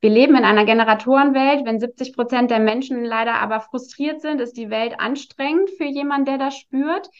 [0.00, 1.66] Wir leben in einer Generatorenwelt.
[1.66, 6.26] Wenn 70 Prozent der Menschen leider aber frustriert sind, ist die Welt anstrengend für jemanden,
[6.26, 7.10] der das spürt.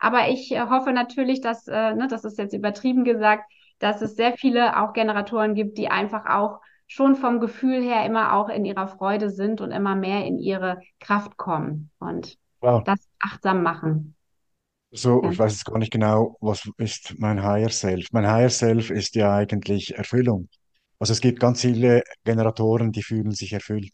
[0.00, 3.44] Aber ich äh, hoffe natürlich, dass, äh, ne, das ist jetzt übertrieben gesagt,
[3.78, 8.34] dass es sehr viele auch Generatoren gibt, die einfach auch schon vom Gefühl her immer
[8.34, 12.82] auch in ihrer Freude sind und immer mehr in ihre Kraft kommen und wow.
[12.84, 14.14] das achtsam machen.
[14.92, 15.30] So, Ja.
[15.30, 18.06] ich weiß jetzt gar nicht genau, was ist mein Higher Self.
[18.12, 20.48] Mein Higher Self ist ja eigentlich Erfüllung.
[20.98, 23.90] Also es gibt ganz viele Generatoren, die fühlen sich erfüllt.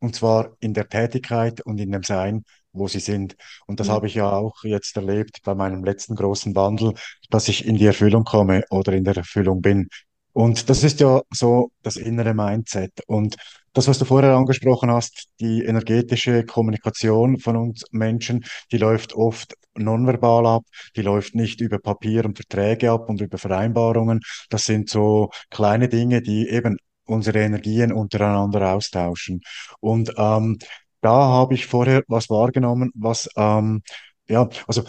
[0.00, 3.36] Und zwar in der Tätigkeit und in dem Sein, wo sie sind.
[3.66, 6.94] Und das habe ich ja auch jetzt erlebt bei meinem letzten großen Wandel,
[7.30, 9.88] dass ich in die Erfüllung komme oder in der Erfüllung bin.
[10.32, 12.92] Und das ist ja so das innere Mindset.
[13.06, 13.36] Und
[13.74, 19.54] das, was du vorher angesprochen hast, die energetische Kommunikation von uns Menschen, die läuft oft
[19.74, 20.62] nonverbal ab,
[20.96, 24.20] die läuft nicht über Papier und Verträge ab und über Vereinbarungen.
[24.50, 29.40] Das sind so kleine Dinge, die eben unsere Energien untereinander austauschen.
[29.80, 30.58] Und ähm,
[31.02, 33.82] da habe ich vorher was wahrgenommen, was ähm,
[34.28, 34.84] ja, also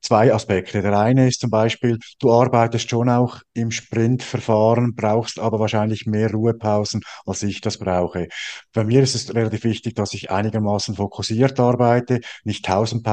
[0.00, 0.82] zwei Aspekte.
[0.82, 6.30] Der eine ist zum Beispiel, du arbeitest schon auch im Sprintverfahren, brauchst aber wahrscheinlich mehr
[6.32, 8.28] Ruhepausen, als ich das brauche.
[8.72, 13.06] Bei mir ist es relativ wichtig, dass ich einigermaßen fokussiert arbeite, nicht tausend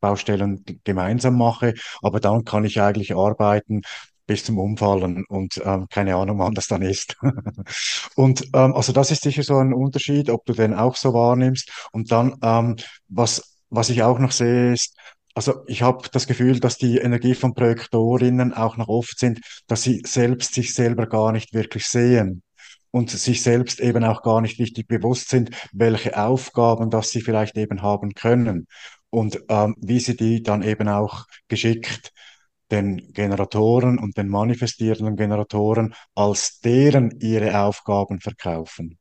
[0.00, 3.82] Baustellen gemeinsam mache, aber dann kann ich eigentlich arbeiten,
[4.26, 7.16] bis zum Umfallen und ähm, keine Ahnung, wann das dann ist.
[8.16, 11.70] und ähm, also das ist sicher so ein Unterschied, ob du den auch so wahrnimmst.
[11.92, 12.76] Und dann, ähm,
[13.08, 14.96] was, was ich auch noch sehe, ist,
[15.34, 19.82] also ich habe das Gefühl, dass die Energie von Projektorinnen auch noch oft sind, dass
[19.82, 22.42] sie selbst sich selber gar nicht wirklich sehen
[22.90, 27.56] und sich selbst eben auch gar nicht richtig bewusst sind, welche Aufgaben das sie vielleicht
[27.56, 28.66] eben haben können
[29.10, 32.12] und ähm, wie sie die dann eben auch geschickt
[32.72, 38.98] den Generatoren und den manifestierenden Generatoren als deren ihre Aufgaben verkaufen.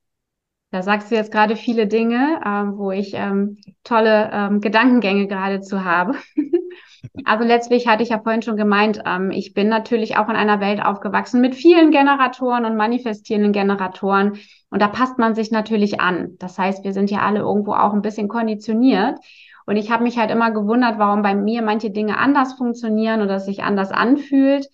[0.71, 5.83] Da sagst du jetzt gerade viele Dinge, ähm, wo ich ähm, tolle ähm, Gedankengänge geradezu
[5.83, 6.15] habe.
[7.25, 10.61] also letztlich hatte ich ja vorhin schon gemeint, ähm, ich bin natürlich auch in einer
[10.61, 14.39] Welt aufgewachsen mit vielen Generatoren und manifestierenden Generatoren.
[14.69, 16.37] Und da passt man sich natürlich an.
[16.39, 19.19] Das heißt, wir sind ja alle irgendwo auch ein bisschen konditioniert.
[19.65, 23.35] Und ich habe mich halt immer gewundert, warum bei mir manche Dinge anders funktionieren oder
[23.35, 24.67] es sich anders anfühlt.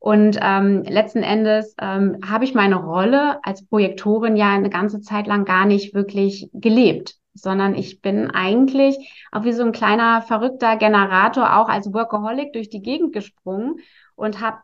[0.00, 5.26] Und ähm, letzten Endes ähm, habe ich meine Rolle als Projektorin ja eine ganze Zeit
[5.26, 8.96] lang gar nicht wirklich gelebt, sondern ich bin eigentlich
[9.32, 13.80] auch wie so ein kleiner verrückter Generator auch als Workaholic durch die Gegend gesprungen
[14.14, 14.58] und habe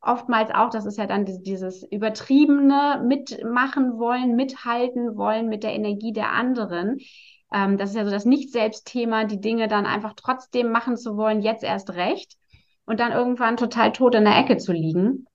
[0.00, 6.12] oftmals auch, das ist ja dann dieses übertriebene mitmachen wollen, mithalten wollen mit der Energie
[6.12, 6.98] der anderen.
[7.52, 11.42] Ähm, das ist ja so das Nicht-Selbst-Thema, die Dinge dann einfach trotzdem machen zu wollen,
[11.42, 12.36] jetzt erst recht
[12.84, 15.26] und dann irgendwann total tot in der Ecke zu liegen.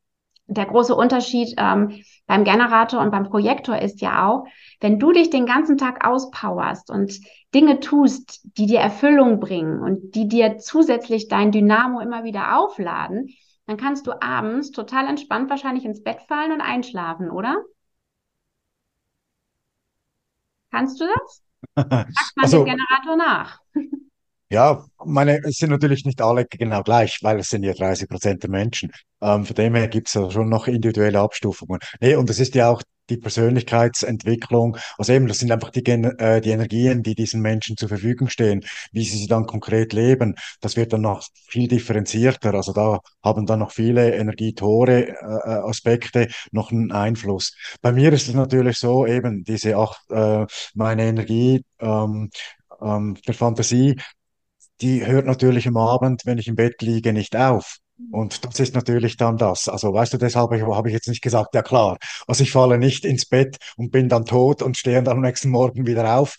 [0.47, 4.45] Der große Unterschied ähm, beim Generator und beim Projektor ist ja auch,
[4.81, 7.13] wenn du dich den ganzen Tag auspowerst und
[7.55, 13.29] Dinge tust, die dir Erfüllung bringen und die dir zusätzlich dein Dynamo immer wieder aufladen,
[13.65, 17.55] dann kannst du abends total entspannt wahrscheinlich ins Bett fallen und einschlafen, oder?
[20.71, 21.43] Kannst du das?
[21.75, 22.05] Fragt man
[22.37, 23.59] also, dem Generator nach.
[24.51, 28.43] Ja, meine, es sind natürlich nicht alle genau gleich, weil es sind ja 30 Prozent
[28.43, 28.91] der Menschen.
[29.21, 31.79] Ähm, von dem her gibt es ja schon noch individuelle Abstufungen.
[32.01, 34.77] Nee, und es ist ja auch die Persönlichkeitsentwicklung.
[34.97, 38.63] Also eben, das sind einfach die, äh, die Energien, die diesen Menschen zur Verfügung stehen,
[38.91, 40.35] wie sie sie dann konkret leben.
[40.61, 42.53] Das wird dann noch viel differenzierter.
[42.53, 47.55] Also da haben dann noch viele Energietore, äh, äh, Aspekte noch einen Einfluss.
[47.81, 52.29] Bei mir ist es natürlich so, eben diese acht, äh, meine Energie, ähm,
[52.81, 53.97] ähm, der Fantasie,
[54.81, 57.77] die hört natürlich am Abend, wenn ich im Bett liege, nicht auf.
[58.11, 59.69] Und das ist natürlich dann das.
[59.69, 61.97] Also, weißt du, deshalb habe ich jetzt nicht gesagt, ja klar.
[62.27, 65.49] Also, ich falle nicht ins Bett und bin dann tot und stehe dann am nächsten
[65.49, 66.35] Morgen wieder auf.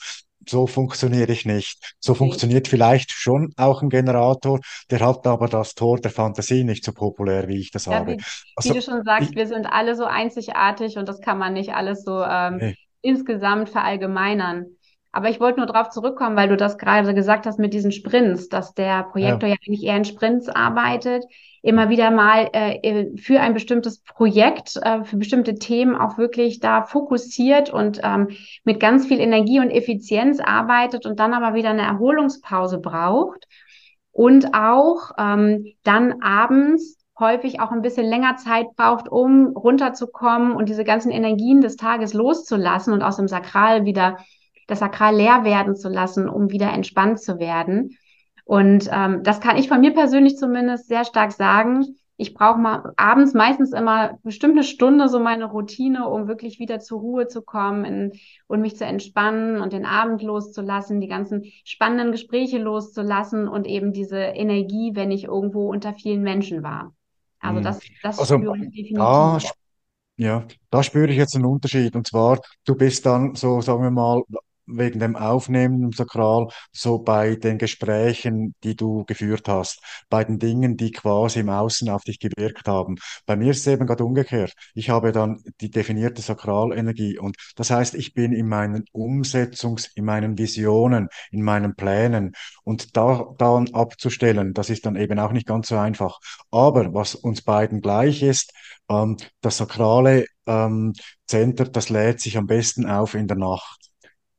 [0.48, 1.94] So funktioniere ich nicht.
[2.01, 2.18] So okay.
[2.18, 4.59] funktioniert vielleicht schon auch ein Generator,
[4.90, 8.12] der hat aber das Tor der Fantasie nicht so populär, wie ich das ja, habe.
[8.12, 8.22] Wie,
[8.57, 11.53] also, wie, du schon sagst, ich, wir sind alle so einzigartig und das kann man
[11.53, 12.77] nicht alles so ähm, nee.
[13.03, 14.66] insgesamt verallgemeinern.
[15.12, 18.48] Aber ich wollte nur darauf zurückkommen, weil du das gerade gesagt hast mit diesen Sprints,
[18.48, 21.25] dass der Projektor ja, ja eigentlich eher in Sprints arbeitet,
[21.61, 26.83] immer wieder mal äh, für ein bestimmtes Projekt, äh, für bestimmte Themen auch wirklich da
[26.83, 28.29] fokussiert und ähm,
[28.64, 33.46] mit ganz viel Energie und Effizienz arbeitet und dann aber wieder eine Erholungspause braucht
[34.12, 40.70] und auch ähm, dann abends häufig auch ein bisschen länger Zeit braucht, um runterzukommen und
[40.70, 44.16] diese ganzen Energien des Tages loszulassen und aus dem Sakral wieder
[44.66, 47.96] das Sakral leer werden zu lassen, um wieder entspannt zu werden.
[48.44, 51.96] Und ähm, das kann ich von mir persönlich zumindest sehr stark sagen.
[52.16, 56.79] Ich brauche mal abends meistens immer bestimmt eine Stunde so meine Routine, um wirklich wieder
[56.79, 58.12] zur Ruhe zu kommen in,
[58.46, 63.92] und mich zu entspannen und den Abend loszulassen, die ganzen spannenden Gespräche loszulassen und eben
[63.92, 66.94] diese Energie, wenn ich irgendwo unter vielen Menschen war.
[67.40, 67.64] Also hm.
[67.64, 68.96] das, das also, spüre ich definitiv.
[68.98, 69.38] Da,
[70.16, 71.96] ja, da spüre ich jetzt einen Unterschied.
[71.96, 74.22] Und zwar, du bist dann so, sagen wir mal,
[74.66, 80.38] wegen dem Aufnehmen im Sakral, so bei den Gesprächen, die du geführt hast, bei den
[80.38, 82.96] Dingen, die quasi im Außen auf dich gewirkt haben.
[83.27, 84.55] Bei mir ist es eben gerade umgekehrt.
[84.75, 90.05] Ich habe dann die definierte Sakralenergie und das heißt, ich bin in meinen Umsetzungs-, in
[90.05, 92.33] meinen Visionen, in meinen Plänen
[92.64, 96.18] und da dann abzustellen, das ist dann eben auch nicht ganz so einfach.
[96.51, 98.53] Aber was uns beiden gleich ist,
[98.88, 100.92] ähm, das sakrale ähm,
[101.27, 103.91] Center, das lädt sich am besten auf in der Nacht.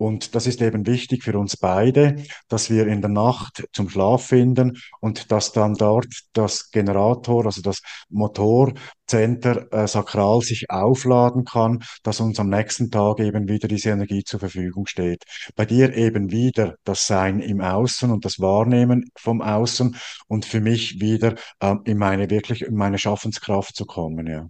[0.03, 2.17] Und das ist eben wichtig für uns beide,
[2.49, 7.61] dass wir in der Nacht zum Schlaf finden und dass dann dort das Generator, also
[7.61, 13.91] das Motorcenter äh, sakral sich aufladen kann, dass uns am nächsten Tag eben wieder diese
[13.91, 15.23] Energie zur Verfügung steht.
[15.55, 19.95] Bei dir eben wieder das Sein im Außen und das Wahrnehmen vom Außen
[20.27, 24.49] und für mich wieder äh, in meine wirklich in meine Schaffenskraft zu kommen, ja.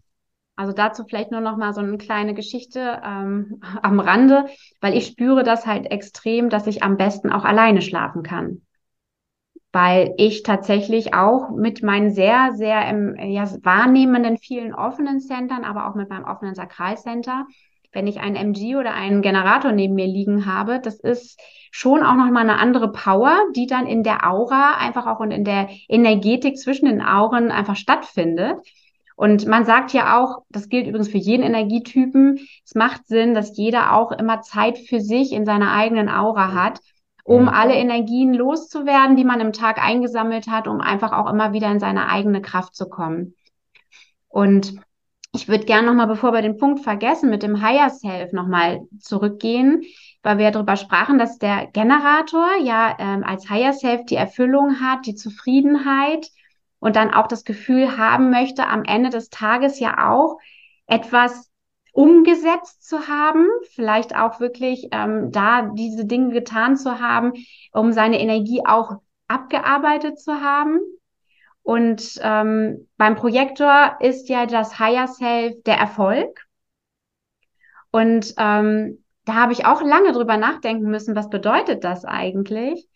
[0.55, 4.45] Also dazu vielleicht nur noch mal so eine kleine Geschichte ähm, am Rande,
[4.81, 8.61] weil ich spüre das halt extrem, dass ich am besten auch alleine schlafen kann.
[9.71, 15.89] Weil ich tatsächlich auch mit meinen sehr, sehr ähm, ja, wahrnehmenden vielen offenen Centern, aber
[15.89, 17.47] auch mit meinem offenen Sakralcenter,
[17.91, 21.39] wenn ich einen MG oder einen Generator neben mir liegen habe, das ist
[21.71, 25.43] schon auch nochmal eine andere Power, die dann in der Aura einfach auch und in
[25.43, 28.57] der Energetik zwischen den Auren einfach stattfindet.
[29.15, 33.57] Und man sagt ja auch, das gilt übrigens für jeden Energietypen, es macht Sinn, dass
[33.57, 36.79] jeder auch immer Zeit für sich in seiner eigenen Aura hat,
[37.23, 37.49] um mhm.
[37.49, 41.79] alle Energien loszuwerden, die man im Tag eingesammelt hat, um einfach auch immer wieder in
[41.79, 43.35] seine eigene Kraft zu kommen.
[44.27, 44.75] Und
[45.35, 49.83] ich würde gerne nochmal, bevor wir den Punkt vergessen, mit dem Higher Self nochmal zurückgehen,
[50.21, 54.79] weil wir ja darüber sprachen, dass der Generator ja ähm, als Higher Self die Erfüllung
[54.79, 56.29] hat, die Zufriedenheit,
[56.83, 60.37] und dann auch das Gefühl haben möchte, am Ende des Tages ja auch
[60.85, 61.49] etwas
[61.93, 67.31] umgesetzt zu haben, vielleicht auch wirklich ähm, da diese Dinge getan zu haben,
[67.71, 68.97] um seine Energie auch
[69.29, 70.79] abgearbeitet zu haben.
[71.61, 76.45] Und ähm, beim Projektor ist ja das Higher Self der Erfolg.
[77.91, 82.89] Und ähm, da habe ich auch lange drüber nachdenken müssen, was bedeutet das eigentlich?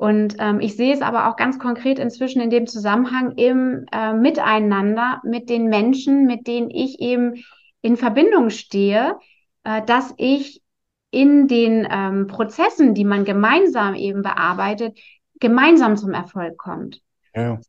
[0.00, 4.14] Und ähm, ich sehe es aber auch ganz konkret inzwischen in dem Zusammenhang im äh,
[4.14, 7.44] Miteinander mit den Menschen, mit denen ich eben
[7.82, 9.18] in Verbindung stehe,
[9.62, 10.62] äh, dass ich
[11.10, 14.98] in den ähm, Prozessen, die man gemeinsam eben bearbeitet,
[15.38, 17.02] gemeinsam zum Erfolg kommt.
[17.34, 17.60] Ja.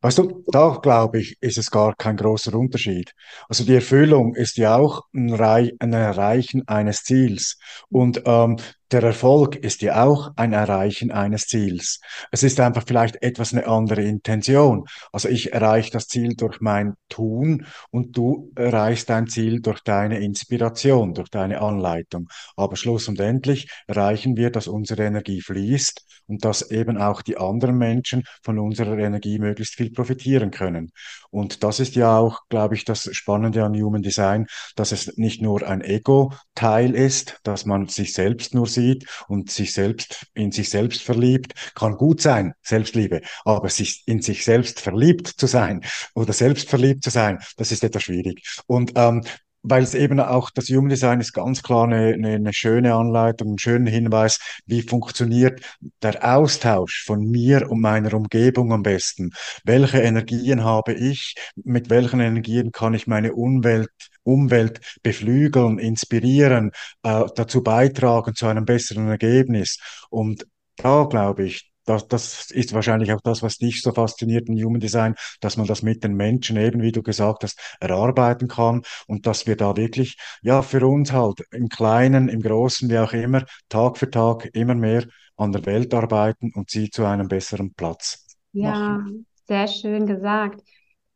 [0.00, 3.12] Weißt du, da glaube ich, ist es gar kein großer Unterschied.
[3.48, 7.58] Also die Erfüllung ist ja auch ein, ein Erreichen eines Ziels.
[7.90, 8.56] Und ähm,
[8.92, 12.00] der Erfolg ist ja auch ein Erreichen eines Ziels.
[12.30, 14.84] Es ist einfach vielleicht etwas eine andere Intention.
[15.12, 20.20] Also ich erreiche das Ziel durch mein Tun und du erreichst dein Ziel durch deine
[20.20, 22.28] Inspiration, durch deine Anleitung.
[22.56, 27.36] Aber schluss und endlich erreichen wir, dass unsere Energie fließt und dass eben auch die
[27.36, 30.90] anderen Menschen von unserer Energie möglichst viel profitieren können.
[31.36, 35.42] Und das ist ja auch, glaube ich, das Spannende an Human Design, dass es nicht
[35.42, 40.70] nur ein Ego-Teil ist, dass man sich selbst nur sieht und sich selbst in sich
[40.70, 45.82] selbst verliebt, kann gut sein, Selbstliebe, aber sich in sich selbst verliebt zu sein
[46.14, 48.42] oder selbst verliebt zu sein, das ist etwas schwierig.
[48.66, 49.20] Und ähm,
[49.68, 53.48] weil es eben auch das Human Design ist ganz klar eine, eine, eine schöne Anleitung,
[53.48, 55.60] einen schönen Hinweis, wie funktioniert
[56.02, 59.30] der Austausch von mir und meiner Umgebung am besten.
[59.64, 61.34] Welche Energien habe ich?
[61.56, 63.90] Mit welchen Energien kann ich meine Umwelt
[64.22, 66.72] Umwelt beflügeln, inspirieren,
[67.04, 69.78] äh, dazu beitragen zu einem besseren Ergebnis.
[70.10, 74.56] Und da glaube ich, das, das ist wahrscheinlich auch das, was dich so fasziniert im
[74.56, 78.82] Human Design, dass man das mit den Menschen eben, wie du gesagt hast, erarbeiten kann
[79.06, 83.12] und dass wir da wirklich, ja, für uns halt im Kleinen, im Großen, wie auch
[83.12, 85.04] immer, Tag für Tag immer mehr
[85.36, 89.26] an der Welt arbeiten und sie zu einem besseren Platz ja, machen.
[89.46, 90.62] sehr schön gesagt.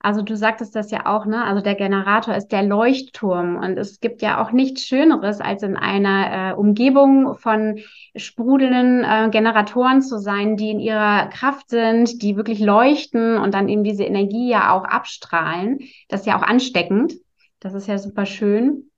[0.03, 1.45] Also du sagtest das ja auch, ne?
[1.45, 5.77] Also der Generator ist der Leuchtturm und es gibt ja auch nichts Schöneres, als in
[5.77, 7.79] einer äh, Umgebung von
[8.17, 13.69] sprudelnden äh, Generatoren zu sein, die in ihrer Kraft sind, die wirklich leuchten und dann
[13.69, 15.81] eben diese Energie ja auch abstrahlen.
[16.09, 17.13] Das ist ja auch ansteckend.
[17.61, 18.91] Das ist ja super schön.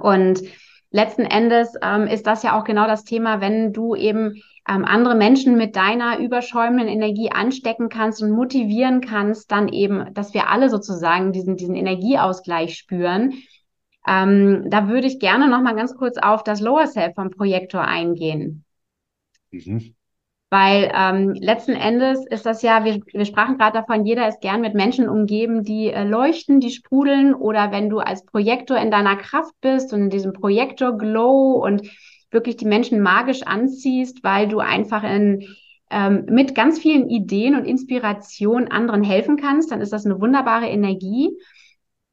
[0.00, 0.40] Und
[0.90, 5.14] letzten Endes ähm, ist das ja auch genau das Thema, wenn du eben ähm, andere
[5.14, 10.68] Menschen mit deiner überschäumenden Energie anstecken kannst und motivieren kannst, dann eben, dass wir alle
[10.68, 13.34] sozusagen diesen, diesen Energieausgleich spüren.
[14.06, 17.82] Ähm, da würde ich gerne noch mal ganz kurz auf das Lower Self vom Projektor
[17.82, 18.64] eingehen.
[19.50, 19.94] Mhm.
[20.50, 24.62] Weil ähm, letzten Endes ist das ja, wir, wir sprachen gerade davon, jeder ist gern
[24.62, 27.34] mit Menschen umgeben, die äh, leuchten, die sprudeln.
[27.34, 31.90] Oder wenn du als Projektor in deiner Kraft bist und in diesem Projektor-Glow und
[32.30, 35.46] wirklich die Menschen magisch anziehst, weil du einfach in,
[35.90, 40.66] ähm, mit ganz vielen Ideen und Inspiration anderen helfen kannst, dann ist das eine wunderbare
[40.66, 41.30] Energie.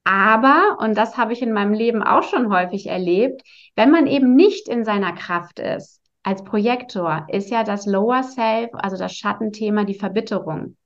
[0.03, 3.41] Aber, und das habe ich in meinem Leben auch schon häufig erlebt,
[3.75, 8.69] wenn man eben nicht in seiner Kraft ist, als Projektor, ist ja das Lower Self,
[8.73, 10.77] also das Schattenthema, die Verbitterung.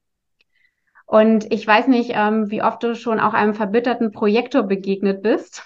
[1.05, 5.63] Und ich weiß nicht, ähm, wie oft du schon auch einem verbitterten Projektor begegnet bist.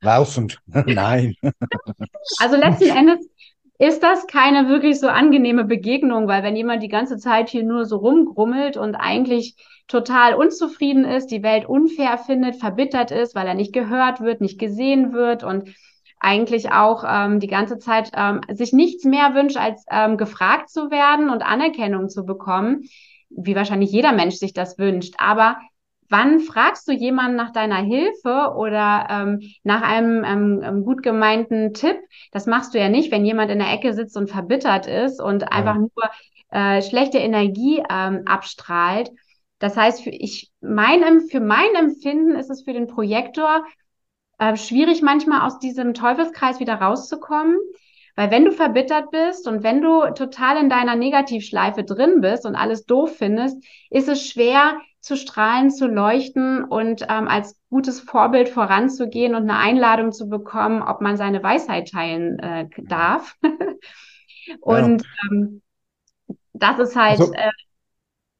[0.00, 1.34] Laufend, nein.
[2.38, 3.28] Also letzten Endes
[3.78, 7.86] ist das keine wirklich so angenehme Begegnung, weil wenn jemand die ganze Zeit hier nur
[7.86, 9.56] so rumgrummelt und eigentlich
[9.88, 14.58] total unzufrieden ist, die Welt unfair findet, verbittert ist, weil er nicht gehört wird, nicht
[14.58, 15.70] gesehen wird und
[16.20, 20.90] eigentlich auch ähm, die ganze Zeit ähm, sich nichts mehr wünscht, als ähm, gefragt zu
[20.90, 22.82] werden und Anerkennung zu bekommen,
[23.30, 25.14] wie wahrscheinlich jeder Mensch sich das wünscht.
[25.16, 25.56] Aber
[26.10, 31.72] wann fragst du jemanden nach deiner Hilfe oder ähm, nach einem ähm, ähm, gut gemeinten
[31.72, 31.96] Tipp?
[32.32, 35.42] Das machst du ja nicht, wenn jemand in der Ecke sitzt und verbittert ist und
[35.42, 35.48] ja.
[35.48, 35.90] einfach nur
[36.50, 39.10] äh, schlechte Energie ähm, abstrahlt.
[39.60, 43.64] Das heißt, für, ich, mein, für mein Empfinden ist es für den Projektor
[44.38, 47.56] äh, schwierig, manchmal aus diesem Teufelskreis wieder rauszukommen.
[48.16, 52.56] Weil wenn du verbittert bist und wenn du total in deiner Negativschleife drin bist und
[52.56, 58.48] alles doof findest, ist es schwer zu strahlen, zu leuchten und ähm, als gutes Vorbild
[58.48, 63.36] voranzugehen und eine Einladung zu bekommen, ob man seine Weisheit teilen äh, darf.
[64.60, 65.30] und ja.
[65.30, 65.62] ähm,
[66.52, 67.50] das ist halt also, äh,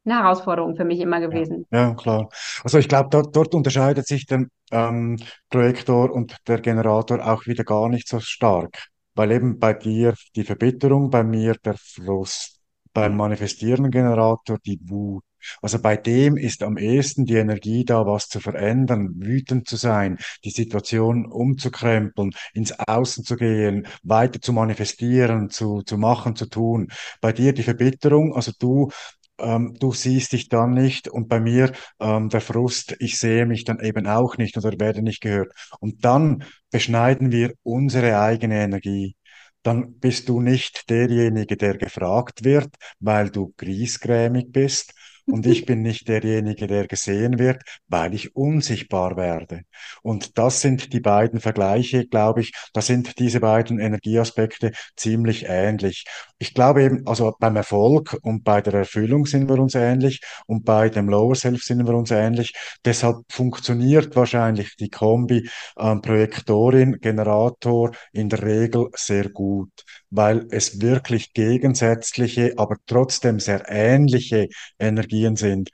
[0.04, 1.66] eine Herausforderung für mich immer gewesen.
[1.70, 2.28] Ja, ja klar.
[2.62, 7.64] Also ich glaube, dort, dort unterscheidet sich der ähm, Projektor und der Generator auch wieder
[7.64, 12.61] gar nicht so stark, weil eben bei dir die Verbitterung, bei mir der Frust,
[12.92, 15.24] beim manifestierenden Generator die Wut.
[15.62, 20.18] Also bei dem ist am ehesten die Energie da, was zu verändern, wütend zu sein,
[20.45, 26.88] die Situation umzukrempeln, ins Außen zu gehen, weiter zu manifestieren, zu, zu machen, zu tun.
[27.20, 28.91] Bei dir die Verbitterung, also du
[29.38, 33.64] ähm, du siehst dich dann nicht und bei mir ähm, der Frust, ich sehe mich
[33.64, 35.53] dann eben auch nicht oder werde nicht gehört.
[35.80, 39.16] Und dann beschneiden wir unsere eigene Energie.
[39.62, 44.95] Dann bist du nicht derjenige, der gefragt wird, weil du griesgrämig bist,
[45.33, 49.62] und ich bin nicht derjenige, der gesehen wird, weil ich unsichtbar werde.
[50.03, 56.05] Und das sind die beiden Vergleiche, glaube ich, da sind diese beiden Energieaspekte ziemlich ähnlich.
[56.39, 60.64] Ich glaube eben, also beim Erfolg und bei der Erfüllung sind wir uns ähnlich und
[60.64, 62.55] bei dem Lower Self sind wir uns ähnlich.
[62.85, 69.70] Deshalb funktioniert wahrscheinlich die Kombi äh, Projektorin, Generator in der Regel sehr gut,
[70.11, 74.48] weil es wirklich gegensätzliche, aber trotzdem sehr ähnliche
[74.78, 75.70] Energie Technologien sind.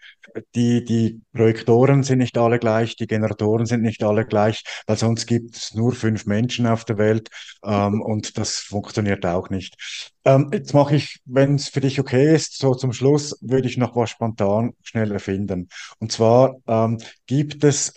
[0.55, 5.27] Die, die Projektoren sind nicht alle gleich, die Generatoren sind nicht alle gleich, weil sonst
[5.27, 7.31] gibt es nur fünf Menschen auf der Welt
[7.65, 9.77] ähm, und das funktioniert auch nicht.
[10.25, 13.79] Ähm, jetzt mache ich, wenn es für dich okay ist, so zum Schluss würde ich
[13.79, 15.69] noch was spontan schnell erfinden.
[16.01, 17.95] Und zwar ähm, gibt es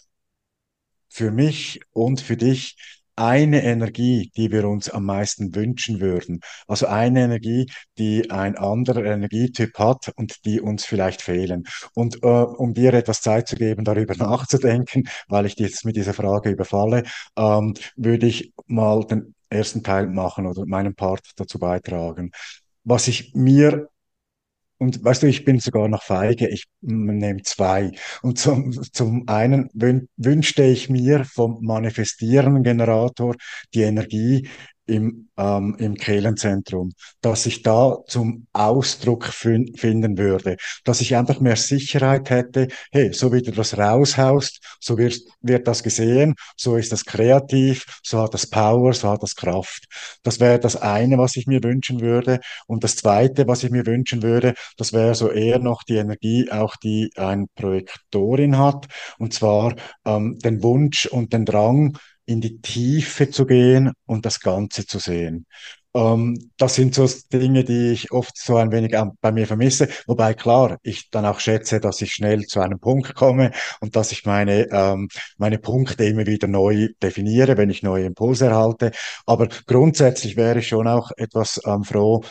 [1.09, 6.39] für mich und für dich eine Energie, die wir uns am meisten wünschen würden.
[6.67, 11.65] Also eine Energie, die ein anderer Energietyp hat und die uns vielleicht fehlen.
[11.93, 15.95] Und äh, um dir etwas Zeit zu geben, darüber nachzudenken, weil ich dich jetzt mit
[15.95, 17.03] dieser Frage überfalle,
[17.38, 22.32] ähm, würde ich mal den ersten Teil machen oder meinen Part dazu beitragen.
[22.84, 23.89] Was ich mir
[24.80, 27.91] und weißt du, ich bin sogar noch feige, ich nehme zwei.
[28.21, 33.36] Und zum, zum einen wün wünschte ich mir vom manifestierenden Generator
[33.73, 34.47] die Energie,
[34.89, 41.55] im, ähm, im Kehlenzentrum, dass ich da zum Ausdruck finden würde, dass ich einfach mehr
[41.55, 46.91] Sicherheit hätte, hey, so wie du das raushaust, so wird, wird das gesehen, so ist
[46.91, 49.85] das kreativ, so hat das Power, so hat das Kraft.
[50.23, 52.39] Das wäre das eine, was ich mir wünschen würde.
[52.67, 56.49] Und das zweite, was ich mir wünschen würde, das wäre so eher noch die Energie,
[56.51, 58.87] auch die ein Projektorin hat,
[59.19, 59.75] und zwar
[60.05, 61.97] ähm, den Wunsch und den Drang,
[62.30, 65.47] in die Tiefe zu gehen und das Ganze zu sehen.
[65.95, 69.89] Ähm, das sind so Dinge, die ich oft so ein wenig bei mir vermisse.
[70.05, 73.51] Wobei klar, ich dann auch schätze, dass ich schnell zu einem Punkt komme
[73.82, 78.45] und dass ich meine, ähm, meine Punkte immer wieder neu definiere, wenn ich neue Impulse
[78.47, 78.91] erhalte.
[79.25, 82.23] Aber grundsätzlich wäre ich schon auch etwas ähm, froh,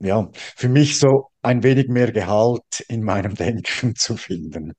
[0.00, 4.72] ja, für mich so ein wenig mehr Gehalt in meinem Denken zu finden.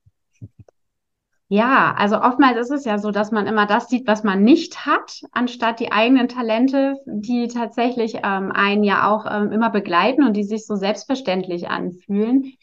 [1.51, 4.85] Ja, also oftmals ist es ja so, dass man immer das sieht, was man nicht
[4.85, 10.37] hat, anstatt die eigenen Talente, die tatsächlich ähm, einen ja auch ähm, immer begleiten und
[10.37, 12.53] die sich so selbstverständlich anfühlen.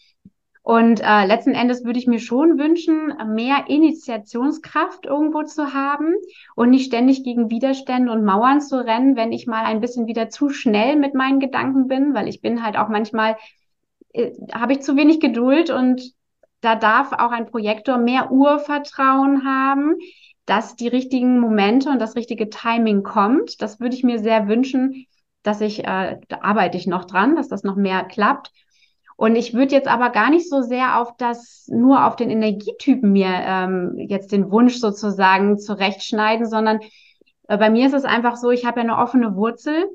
[0.63, 6.15] Und äh, letzten Endes würde ich mir schon wünschen, mehr Initiationskraft irgendwo zu haben
[6.55, 10.29] und nicht ständig gegen Widerstände und Mauern zu rennen, wenn ich mal ein bisschen wieder
[10.29, 13.37] zu schnell mit meinen Gedanken bin, weil ich bin halt auch manchmal,
[14.13, 16.15] äh, habe ich zu wenig Geduld und
[16.67, 19.95] da darf auch ein Projektor mehr Urvertrauen haben,
[20.47, 23.63] dass die richtigen Momente und das richtige Timing kommt.
[23.63, 25.07] Das würde ich mir sehr wünschen,
[25.45, 28.51] dass ich, äh, da arbeite ich noch dran, dass das noch mehr klappt.
[29.15, 33.13] Und ich würde jetzt aber gar nicht so sehr auf das, nur auf den Energietypen
[33.13, 36.81] mir ähm, jetzt den Wunsch sozusagen zurechtschneiden, sondern
[37.49, 39.89] äh, bei mir ist es einfach so, ich habe ja eine offene Wurzel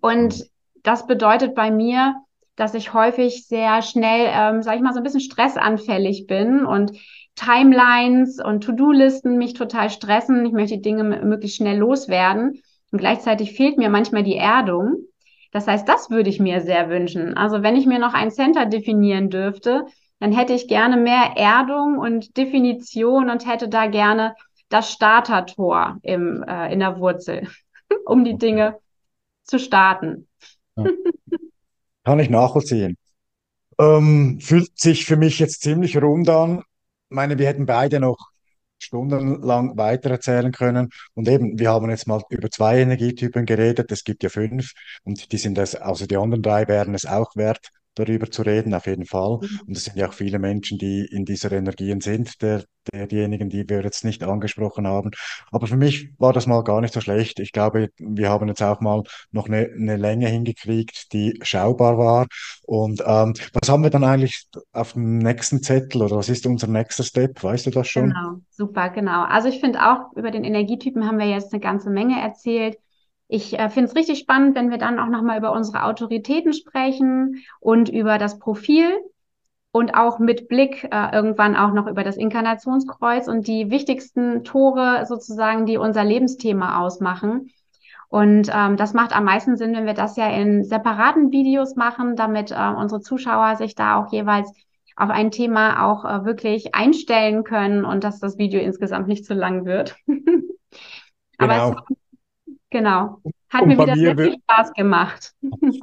[0.00, 0.44] Und
[0.82, 2.14] das bedeutet bei mir,
[2.58, 6.90] dass ich häufig sehr schnell, ähm, sage ich mal, so ein bisschen stressanfällig bin und
[7.36, 10.44] Timelines und To-Do-Listen mich total stressen.
[10.44, 12.60] Ich möchte die Dinge möglichst schnell loswerden.
[12.90, 15.04] Und gleichzeitig fehlt mir manchmal die Erdung.
[15.52, 17.36] Das heißt, das würde ich mir sehr wünschen.
[17.36, 19.86] Also wenn ich mir noch ein Center definieren dürfte,
[20.18, 24.34] dann hätte ich gerne mehr Erdung und Definition und hätte da gerne
[24.68, 27.46] das Startertor im, äh, in der Wurzel,
[28.04, 28.78] um die Dinge
[29.44, 30.26] zu starten.
[30.76, 30.86] Ja.
[32.08, 32.96] Kann ich nachvollziehen.
[33.78, 36.60] Ähm, fühlt sich für mich jetzt ziemlich rund an.
[36.60, 38.16] Ich meine, wir hätten beide noch
[38.78, 40.88] stundenlang weitererzählen können.
[41.12, 43.92] Und eben, wir haben jetzt mal über zwei Energietypen geredet.
[43.92, 44.72] Es gibt ja fünf
[45.04, 47.68] und die sind das, also die anderen drei wären es auch wert,
[47.98, 49.38] darüber zu reden, auf jeden Fall.
[49.40, 49.60] Mhm.
[49.66, 53.50] Und es sind ja auch viele Menschen, die in dieser Energien sind, der, der, diejenigen,
[53.50, 55.10] die wir jetzt nicht angesprochen haben.
[55.50, 57.40] Aber für mich war das mal gar nicht so schlecht.
[57.40, 62.26] Ich glaube, wir haben jetzt auch mal noch eine, eine Länge hingekriegt, die schaubar war.
[62.66, 66.66] Und ähm, was haben wir dann eigentlich auf dem nächsten Zettel oder was ist unser
[66.66, 67.42] nächster Step?
[67.42, 68.10] Weißt du das schon?
[68.10, 69.24] Genau, super, genau.
[69.24, 72.78] Also ich finde auch, über den Energietypen haben wir jetzt eine ganze Menge erzählt.
[73.28, 77.44] Ich äh, finde es richtig spannend, wenn wir dann auch nochmal über unsere Autoritäten sprechen
[77.60, 78.88] und über das Profil
[79.70, 85.04] und auch mit Blick äh, irgendwann auch noch über das Inkarnationskreuz und die wichtigsten Tore
[85.06, 87.50] sozusagen, die unser Lebensthema ausmachen.
[88.08, 92.16] Und ähm, das macht am meisten Sinn, wenn wir das ja in separaten Videos machen,
[92.16, 94.50] damit äh, unsere Zuschauer sich da auch jeweils
[94.96, 99.34] auf ein Thema auch äh, wirklich einstellen können und dass das Video insgesamt nicht zu
[99.34, 99.96] lang wird.
[101.38, 101.70] Aber genau.
[101.70, 101.97] es
[102.70, 103.20] Genau.
[103.50, 105.34] Hat und mir wieder mir sehr viel Spaß gemacht.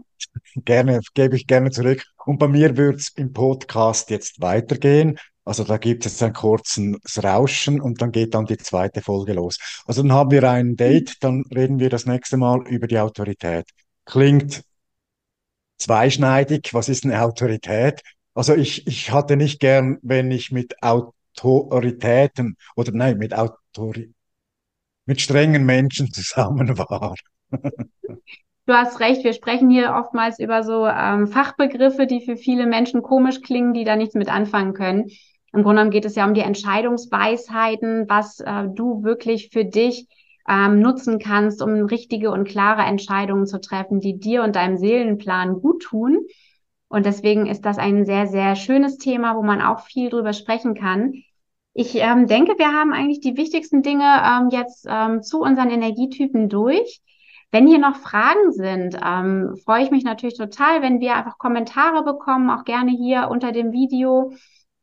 [0.55, 2.05] Gerne, gebe ich gerne zurück.
[2.25, 5.17] Und bei mir wird es im Podcast jetzt weitergehen.
[5.43, 9.57] Also da gibt es ein kurzes Rauschen und dann geht dann die zweite Folge los.
[9.86, 13.65] Also dann haben wir ein Date, dann reden wir das nächste Mal über die Autorität.
[14.05, 14.63] Klingt
[15.77, 16.73] zweischneidig.
[16.73, 18.01] Was ist eine Autorität?
[18.33, 24.14] Also ich, ich hatte nicht gern, wenn ich mit Autoritäten oder nein, mit Autorität
[25.06, 27.16] mit strengen Menschen zusammen war.
[28.68, 33.03] Du hast recht, wir sprechen hier oftmals über so ähm, Fachbegriffe, die für viele Menschen
[33.03, 35.06] komisch klingen, die da nichts mit anfangen können.
[35.53, 40.08] Im Grunde genommen geht es ja um die Entscheidungsweisheiten, was äh, du wirklich für dich
[40.49, 45.62] ähm, nutzen kannst, um richtige und klare Entscheidungen zu treffen, die dir und deinem Seelenplan
[45.62, 46.26] gut tun.
[46.88, 50.74] Und deswegen ist das ein sehr, sehr schönes Thema, wo man auch viel drüber sprechen
[50.74, 51.14] kann.
[51.78, 56.47] Ich ähm, denke, wir haben eigentlich die wichtigsten Dinge ähm, jetzt ähm, zu unseren Energietypen
[56.47, 57.01] durch.
[57.51, 62.05] Wenn hier noch Fragen sind, ähm, freue ich mich natürlich total, wenn wir einfach Kommentare
[62.05, 64.32] bekommen, auch gerne hier unter dem Video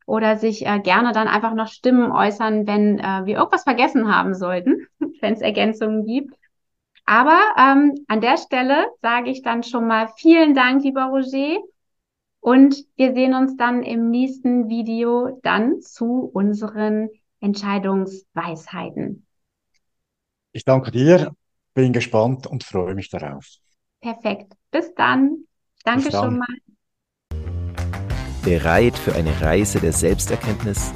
[0.07, 4.34] oder sich äh, gerne dann einfach noch Stimmen äußern, wenn äh, wir irgendwas vergessen haben
[4.34, 4.86] sollten,
[5.22, 6.34] wenn es Ergänzungen gibt.
[7.07, 11.59] Aber ähm, an der Stelle sage ich dann schon mal vielen Dank, lieber Roger.
[12.43, 19.24] Und wir sehen uns dann im nächsten Video dann zu unseren Entscheidungsweisheiten.
[20.51, 21.36] Ich danke dir,
[21.72, 23.47] bin gespannt und freue mich darauf.
[24.01, 24.55] Perfekt.
[24.72, 25.45] Bis dann.
[25.84, 26.24] Danke Bis dann.
[26.24, 26.57] schon mal.
[28.43, 30.93] Bereit für eine Reise der Selbsterkenntnis,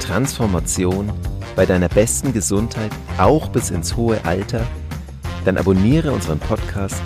[0.00, 1.12] Transformation
[1.54, 4.66] bei deiner besten Gesundheit, auch bis ins hohe Alter?
[5.44, 7.00] Dann abonniere unseren Podcast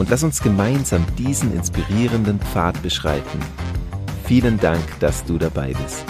[0.00, 3.38] und lass uns gemeinsam diesen inspirierenden Pfad beschreiten.
[4.24, 6.06] Vielen Dank, dass du dabei bist.